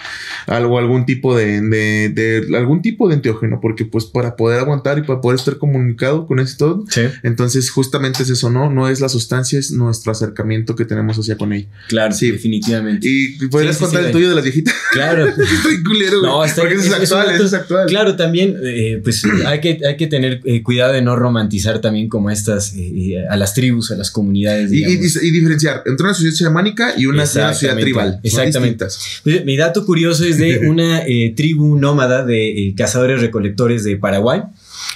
[0.47, 4.97] algo, algún tipo de, de, de- algún tipo de enteógeno, porque pues para poder aguantar
[4.97, 6.83] y para poder estar comunicado con todo.
[6.89, 8.71] Sí, Entonces, justamente es eso, ¿no?
[8.71, 11.67] No es la sustancia, es nuestro acercamiento que tenemos hacia con ella.
[11.89, 12.31] claro, Sí.
[12.31, 13.07] definitivamente.
[13.07, 14.73] Y podrías Sí, contar el tuyo de las viejitas.
[14.93, 15.27] Claro.
[15.29, 16.21] Estoy culero.
[16.23, 17.87] No, está Porque es, es- es actual, eso es actual.
[17.87, 22.09] Claro, también, eh, pues hay que, hay que tener eh, cuidado de no romantizar también
[22.09, 24.71] como estas, eh, eh, a las tribus, a las comunidades.
[24.71, 28.19] Y, y diferenciar entre una sociedad chamánica y una, una sociedad tribal.
[28.23, 28.85] Exactamente.
[29.23, 33.97] Pues, Mi dato curioso es de una eh, tribu nómada de eh, cazadores recolectores de
[33.97, 34.41] Paraguay,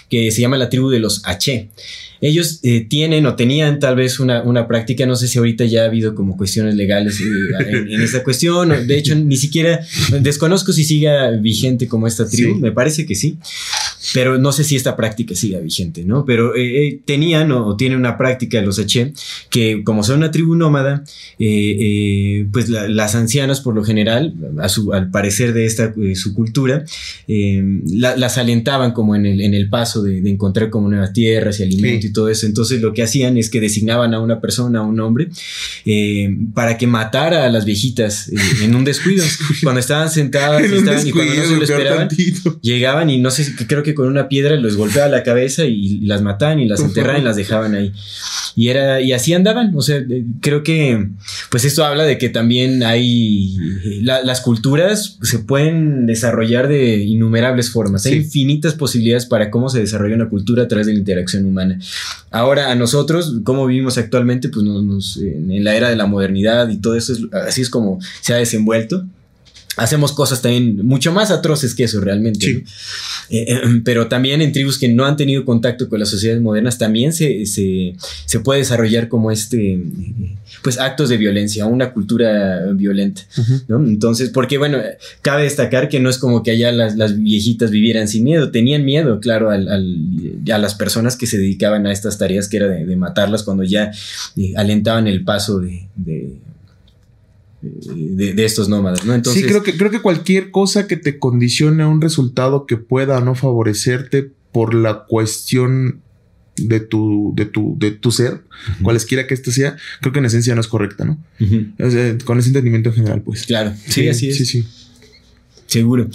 [0.10, 1.70] que se llama la tribu de los H.
[2.22, 5.84] Ellos eh, tienen o tenían tal vez una, una práctica, no sé si ahorita ya
[5.84, 7.26] ha habido como cuestiones legales eh,
[7.70, 9.80] en, en esta cuestión, de hecho ni siquiera
[10.20, 12.60] desconozco si siga vigente como esta tribu, Sí.
[12.62, 13.38] me parece que sí,
[14.14, 16.26] pero no sé si esta práctica siga vigente, ¿no?
[16.26, 19.14] Pero eh, eh, tenían o, o tienen una práctica los H
[19.50, 21.04] que como son una tribu nómada,
[21.40, 26.34] eh, pues la- las ancianas por lo general, a su, al parecer de esta su
[26.34, 26.84] cultura,
[27.28, 31.60] la- las alentaban como en el, en el paso de, de encontrar como nuevas tierras
[31.60, 32.08] y alimento Sí.
[32.10, 32.46] y todo eso.
[32.46, 35.30] Entonces lo que hacían es que designaban a una persona, a un hombre,
[36.54, 38.30] para que matara a las viejitas
[38.62, 39.24] en un descuido.
[39.64, 42.10] Cuando estaban sentadas y, estaban, y cuando no se lo esperaban,
[42.62, 46.22] llegaban y no sé, creo que con una piedra, les golpeaba la cabeza y las
[46.22, 47.92] mataban y las enterraban y las dejaban ahí.
[48.56, 49.76] Y era, y así andaban.
[49.76, 51.10] O sea, eh, creo que
[51.52, 53.58] pues esto habla de que también hay
[54.02, 58.06] las culturas se pueden desarrollar de innumerables formas.
[58.06, 61.78] Hay infinitas posibilidades para cómo se desarrolla una cultura a través de la interacción humana.
[62.32, 66.78] Ahora, a nosotros, cómo vivimos actualmente, pues nos, en la era de la modernidad y
[66.78, 69.06] todo eso, así es como se ha desenvuelto
[69.78, 72.48] hacemos cosas también mucho más atroces que eso realmente.
[72.50, 72.64] Eh,
[73.30, 77.14] eh, pero también en tribus que no han tenido contacto con las sociedades modernas también
[77.14, 77.96] se, se,
[78.26, 79.80] se, puede desarrollar como este,
[80.64, 83.22] pues actos de violencia, una cultura violenta.
[83.70, 84.80] Entonces, porque bueno,
[85.22, 88.84] cabe destacar que no es como que allá las, las viejitas vivieran sin miedo, tenían
[88.84, 89.68] miedo, claro, al,
[90.52, 93.92] a las personas que se dedicaban a estas tareas que era de, matarlas cuando ya
[94.36, 96.38] eh, alentaban el paso de de,
[98.38, 99.14] estos nómadas, ¿no?
[99.14, 102.78] Entonces, sí, creo que, creo que cualquier cosa que te condicione a un resultado que
[102.78, 106.02] pueda no favorecerte por la cuestión
[106.56, 108.42] de tu, de tu, de tu ser,
[108.82, 111.18] cualesquiera que esto sea, creo que en esencia no es correcta, ¿no?
[112.26, 113.46] con ese entendimiento en general, pues.
[113.46, 114.38] Claro, sí, así es.
[114.38, 114.66] Sí, sí.
[115.70, 116.08] Seguro.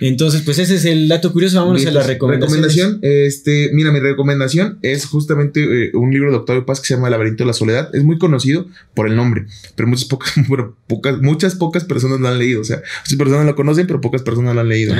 [0.00, 1.60] Entonces, pues ese es el dato curioso.
[1.60, 2.98] Vámonos a la recomendación.
[3.02, 7.06] Este, mira, mi recomendación es justamente eh, un libro de Octavio Paz que se llama
[7.06, 7.88] El laberinto de la soledad.
[7.94, 9.46] Es muy conocido por el nombre,
[9.76, 10.34] pero muchas pocas,
[10.88, 12.60] pocas, muchas pocas personas lo han leído.
[12.60, 14.92] O sea, muchas personas lo conocen, pero pocas personas lo han leído.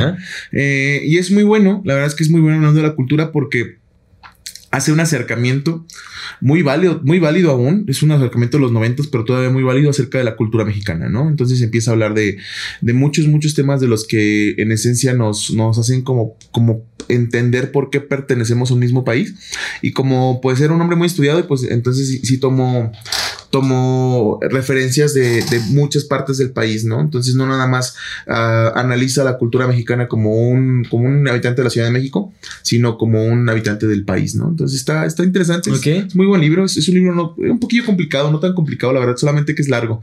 [0.52, 1.82] Eh, y es muy bueno.
[1.84, 3.78] La verdad es que es muy bueno hablando de la cultura porque
[4.76, 5.86] hace un acercamiento
[6.40, 7.86] muy válido, muy válido aún.
[7.88, 11.08] Es un acercamiento de los noventas, pero todavía muy válido acerca de la cultura mexicana,
[11.08, 11.28] ¿no?
[11.28, 12.36] Entonces empieza a hablar de,
[12.82, 17.72] de muchos, muchos temas de los que en esencia nos, nos hacen como, como entender
[17.72, 19.34] por qué pertenecemos a un mismo país.
[19.80, 22.92] Y como puede ser un hombre muy estudiado, pues entonces sí, sí tomo
[23.50, 27.00] tomo referencias de, muchas partes del país, ¿no?
[27.00, 27.96] Entonces no nada más
[28.26, 32.32] ah, analiza la cultura mexicana como un, como un habitante de la Ciudad de México,
[32.62, 34.48] sino como un habitante del país, ¿no?
[34.48, 35.70] Entonces está, está interesante.
[35.70, 36.64] Es, muy buen libro.
[36.64, 39.68] Es, un libro no, un poquillo complicado, no tan complicado, la verdad, solamente que es
[39.68, 40.00] largo.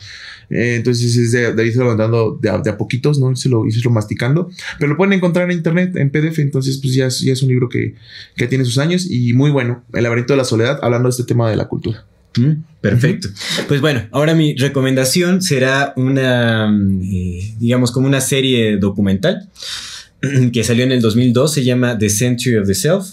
[0.49, 3.36] Eh, entonces es de, de irse levantando de, de, a poquitos, ¿no?
[3.36, 4.49] Se lo, lo masticando.
[4.78, 6.40] Pero lo pueden encontrar en internet, en PDF.
[6.40, 7.95] Entonces, pues ya, ya es un libro que,
[8.36, 9.84] que tiene sus años y muy bueno.
[9.94, 12.06] El laberinto de la soledad, hablando de este tema de la cultura.
[12.38, 13.30] Mm, perfecto.
[13.68, 19.49] Pues bueno, ahora mi recomendación será una, mm, eh, digamos, como una serie documental
[20.53, 23.05] que salió en el 2002, se llama The Century of the Self.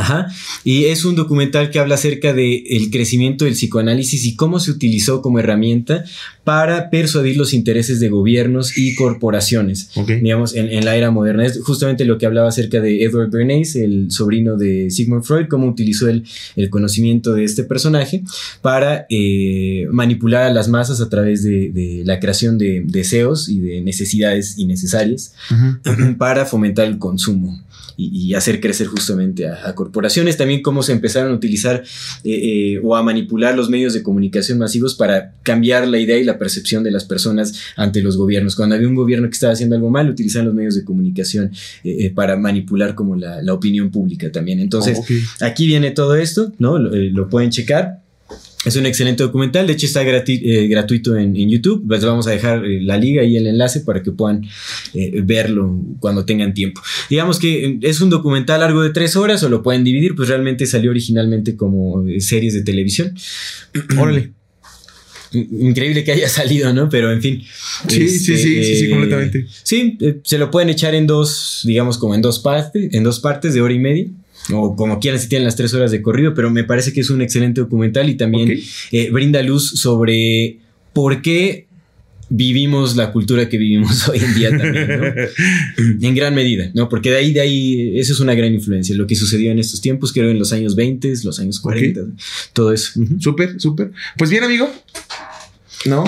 [0.00, 0.28] Ajá.
[0.64, 4.70] Y es un documental que habla acerca del el crecimiento del psicoanálisis y cómo se
[4.70, 6.04] utilizó como herramienta
[6.44, 9.90] para persuadir los intereses de gobiernos y corporaciones,
[10.22, 11.44] digamos, en, la era moderna.
[11.44, 15.68] Es justamente lo que hablaba acerca de Edward Bernays, el sobrino de Sigmund Freud, cómo
[15.68, 16.24] utilizó el,
[16.56, 18.24] el conocimiento de este personaje
[18.62, 23.80] para eh, manipular a las masas a través de, la creación de deseos y de
[23.82, 25.34] necesidades innecesarias
[26.18, 27.60] para fomentar el consumo
[28.00, 30.36] y, hacer crecer justamente a, corporaciones.
[30.36, 31.82] También cómo se empezaron a utilizar
[32.24, 36.24] eh, eh, o a manipular los medios de comunicación masivos para cambiar la idea y
[36.24, 38.56] la percepción de las personas ante los gobiernos.
[38.56, 41.52] Cuando había un gobierno que estaba haciendo algo mal, utilizaban los medios de comunicación
[41.84, 44.60] eh, para manipular como la, opinión pública también.
[44.60, 46.78] Entonces, oh, aquí viene todo esto, ¿no?
[46.78, 47.99] lo pueden checar.
[48.66, 51.90] Es un excelente documental, de hecho está eh, gratuito en, YouTube.
[51.90, 54.46] Les vamos a dejar eh, la liga y el enlace para que puedan
[54.92, 56.82] eh, verlo cuando tengan tiempo.
[57.08, 60.66] Digamos que es un documental largo de tres horas o lo pueden dividir, pues realmente
[60.66, 63.14] salió originalmente como series de televisión.
[63.98, 64.32] Órale.
[65.32, 66.90] Increíble que haya salido, ¿no?
[66.90, 67.42] Pero en fin.
[67.88, 69.46] Sí, sí, sí, sí, sí, completamente.
[69.62, 73.54] Sí, se lo pueden echar en dos, digamos, como en dos partes, en dos partes
[73.54, 74.06] de hora y media
[74.52, 77.10] o como quieran si tienen las tres horas de corrido, pero me parece que es
[77.10, 78.60] un excelente documental y también
[78.92, 80.58] eh, brinda luz sobre
[80.92, 81.66] por qué
[82.30, 86.06] vivimos la cultura que vivimos hoy en día también, ¿no?
[86.06, 86.88] en gran medida, ¿no?
[86.88, 89.80] Porque de ahí, de ahí, eso es una gran influencia, lo que sucedió en estos
[89.80, 92.02] tiempos, creo en los años 20, los años 40,
[92.52, 92.92] todo eso.
[93.18, 93.90] Súper, súper.
[94.16, 94.72] Pues bien, amigo,
[95.84, 96.04] ¿no?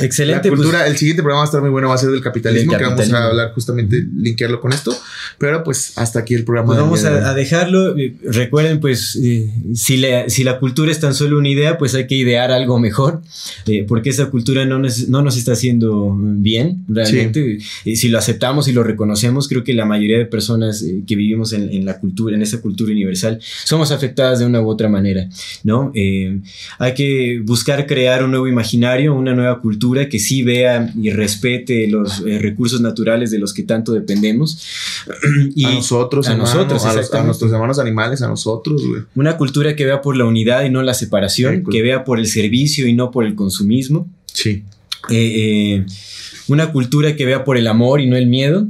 [0.00, 0.48] Excelente.
[0.48, 0.90] La cultura, pues.
[0.90, 3.12] el siguiente programa va a estar muy bueno, va a ser del capitalismo, que vamos
[3.12, 4.96] a hablar justamente, linkearlo con esto.
[5.38, 6.68] Pero pues hasta aquí el programa.
[6.68, 7.94] Pues vamos a, dejarlo.
[8.24, 12.06] Recuerden, pues, eh, si, la, si la cultura es tan solo una idea, pues hay
[12.06, 13.22] que idear algo mejor,
[13.66, 17.58] eh, porque esa cultura no nos, no nos está haciendo bien, realmente.
[17.84, 21.52] si lo aceptamos y lo reconocemos, creo que la mayoría de personas eh, que vivimos
[21.52, 25.28] en, en, la cultura, en esa cultura universal, somos afectadas de una u otra manera,
[25.62, 25.92] ¿no?
[26.78, 31.86] hay que buscar crear un nuevo imaginario, una nueva cultura que sí vea y respete
[31.88, 34.64] los eh, recursos naturales de los que tanto dependemos.
[35.54, 38.82] y a nosotros, a nosotros, a, nuestros hermanos animales, a nosotros.
[39.14, 42.26] Una cultura que vea por la unidad y no la separación, que vea por el
[42.26, 44.08] servicio y no por el consumismo.
[44.26, 44.64] Sí.
[45.10, 45.86] Eh, eh,
[46.48, 48.68] una cultura que vea por el amor y no el miedo.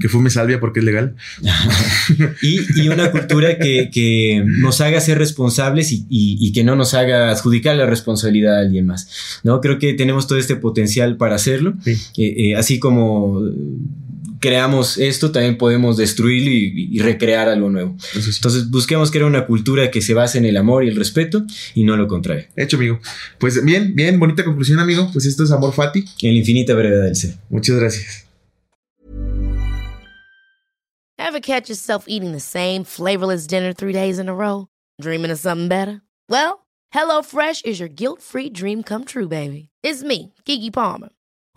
[0.00, 1.14] Que fume salvia porque es legal.
[2.42, 6.94] y, y, una cultura que, que, nos haga ser responsables y, y, que no nos
[6.94, 9.40] haga adjudicar la responsabilidad a alguien más.
[9.44, 9.60] ¿no?
[9.60, 11.74] Creo que tenemos todo este potencial para hacerlo.
[11.84, 11.92] Sí.
[12.16, 13.42] Eh, eh, así como
[14.40, 17.96] creamos esto, también podemos destruirlo y, y recrear algo nuevo.
[17.98, 18.30] Sí.
[18.36, 21.44] Entonces busquemos crear una cultura que se base en el amor y el respeto
[21.74, 22.46] y no lo contrario.
[22.56, 23.00] Hecho, amigo.
[23.38, 25.10] Pues bien, bien, bonita conclusión, amigo.
[25.12, 26.04] Pues esto es Amor Fati.
[26.22, 27.34] En la infinita brevedad del ser.
[27.50, 28.24] Muchas gracias.
[31.18, 34.68] Ever catch yourself eating the same flavorless dinner three days in a row?
[35.00, 36.00] Dreaming of something better?
[36.30, 39.68] Well, HelloFresh is your guilt-free dream come true, baby.
[39.82, 41.10] It's me, Kiki Palmer.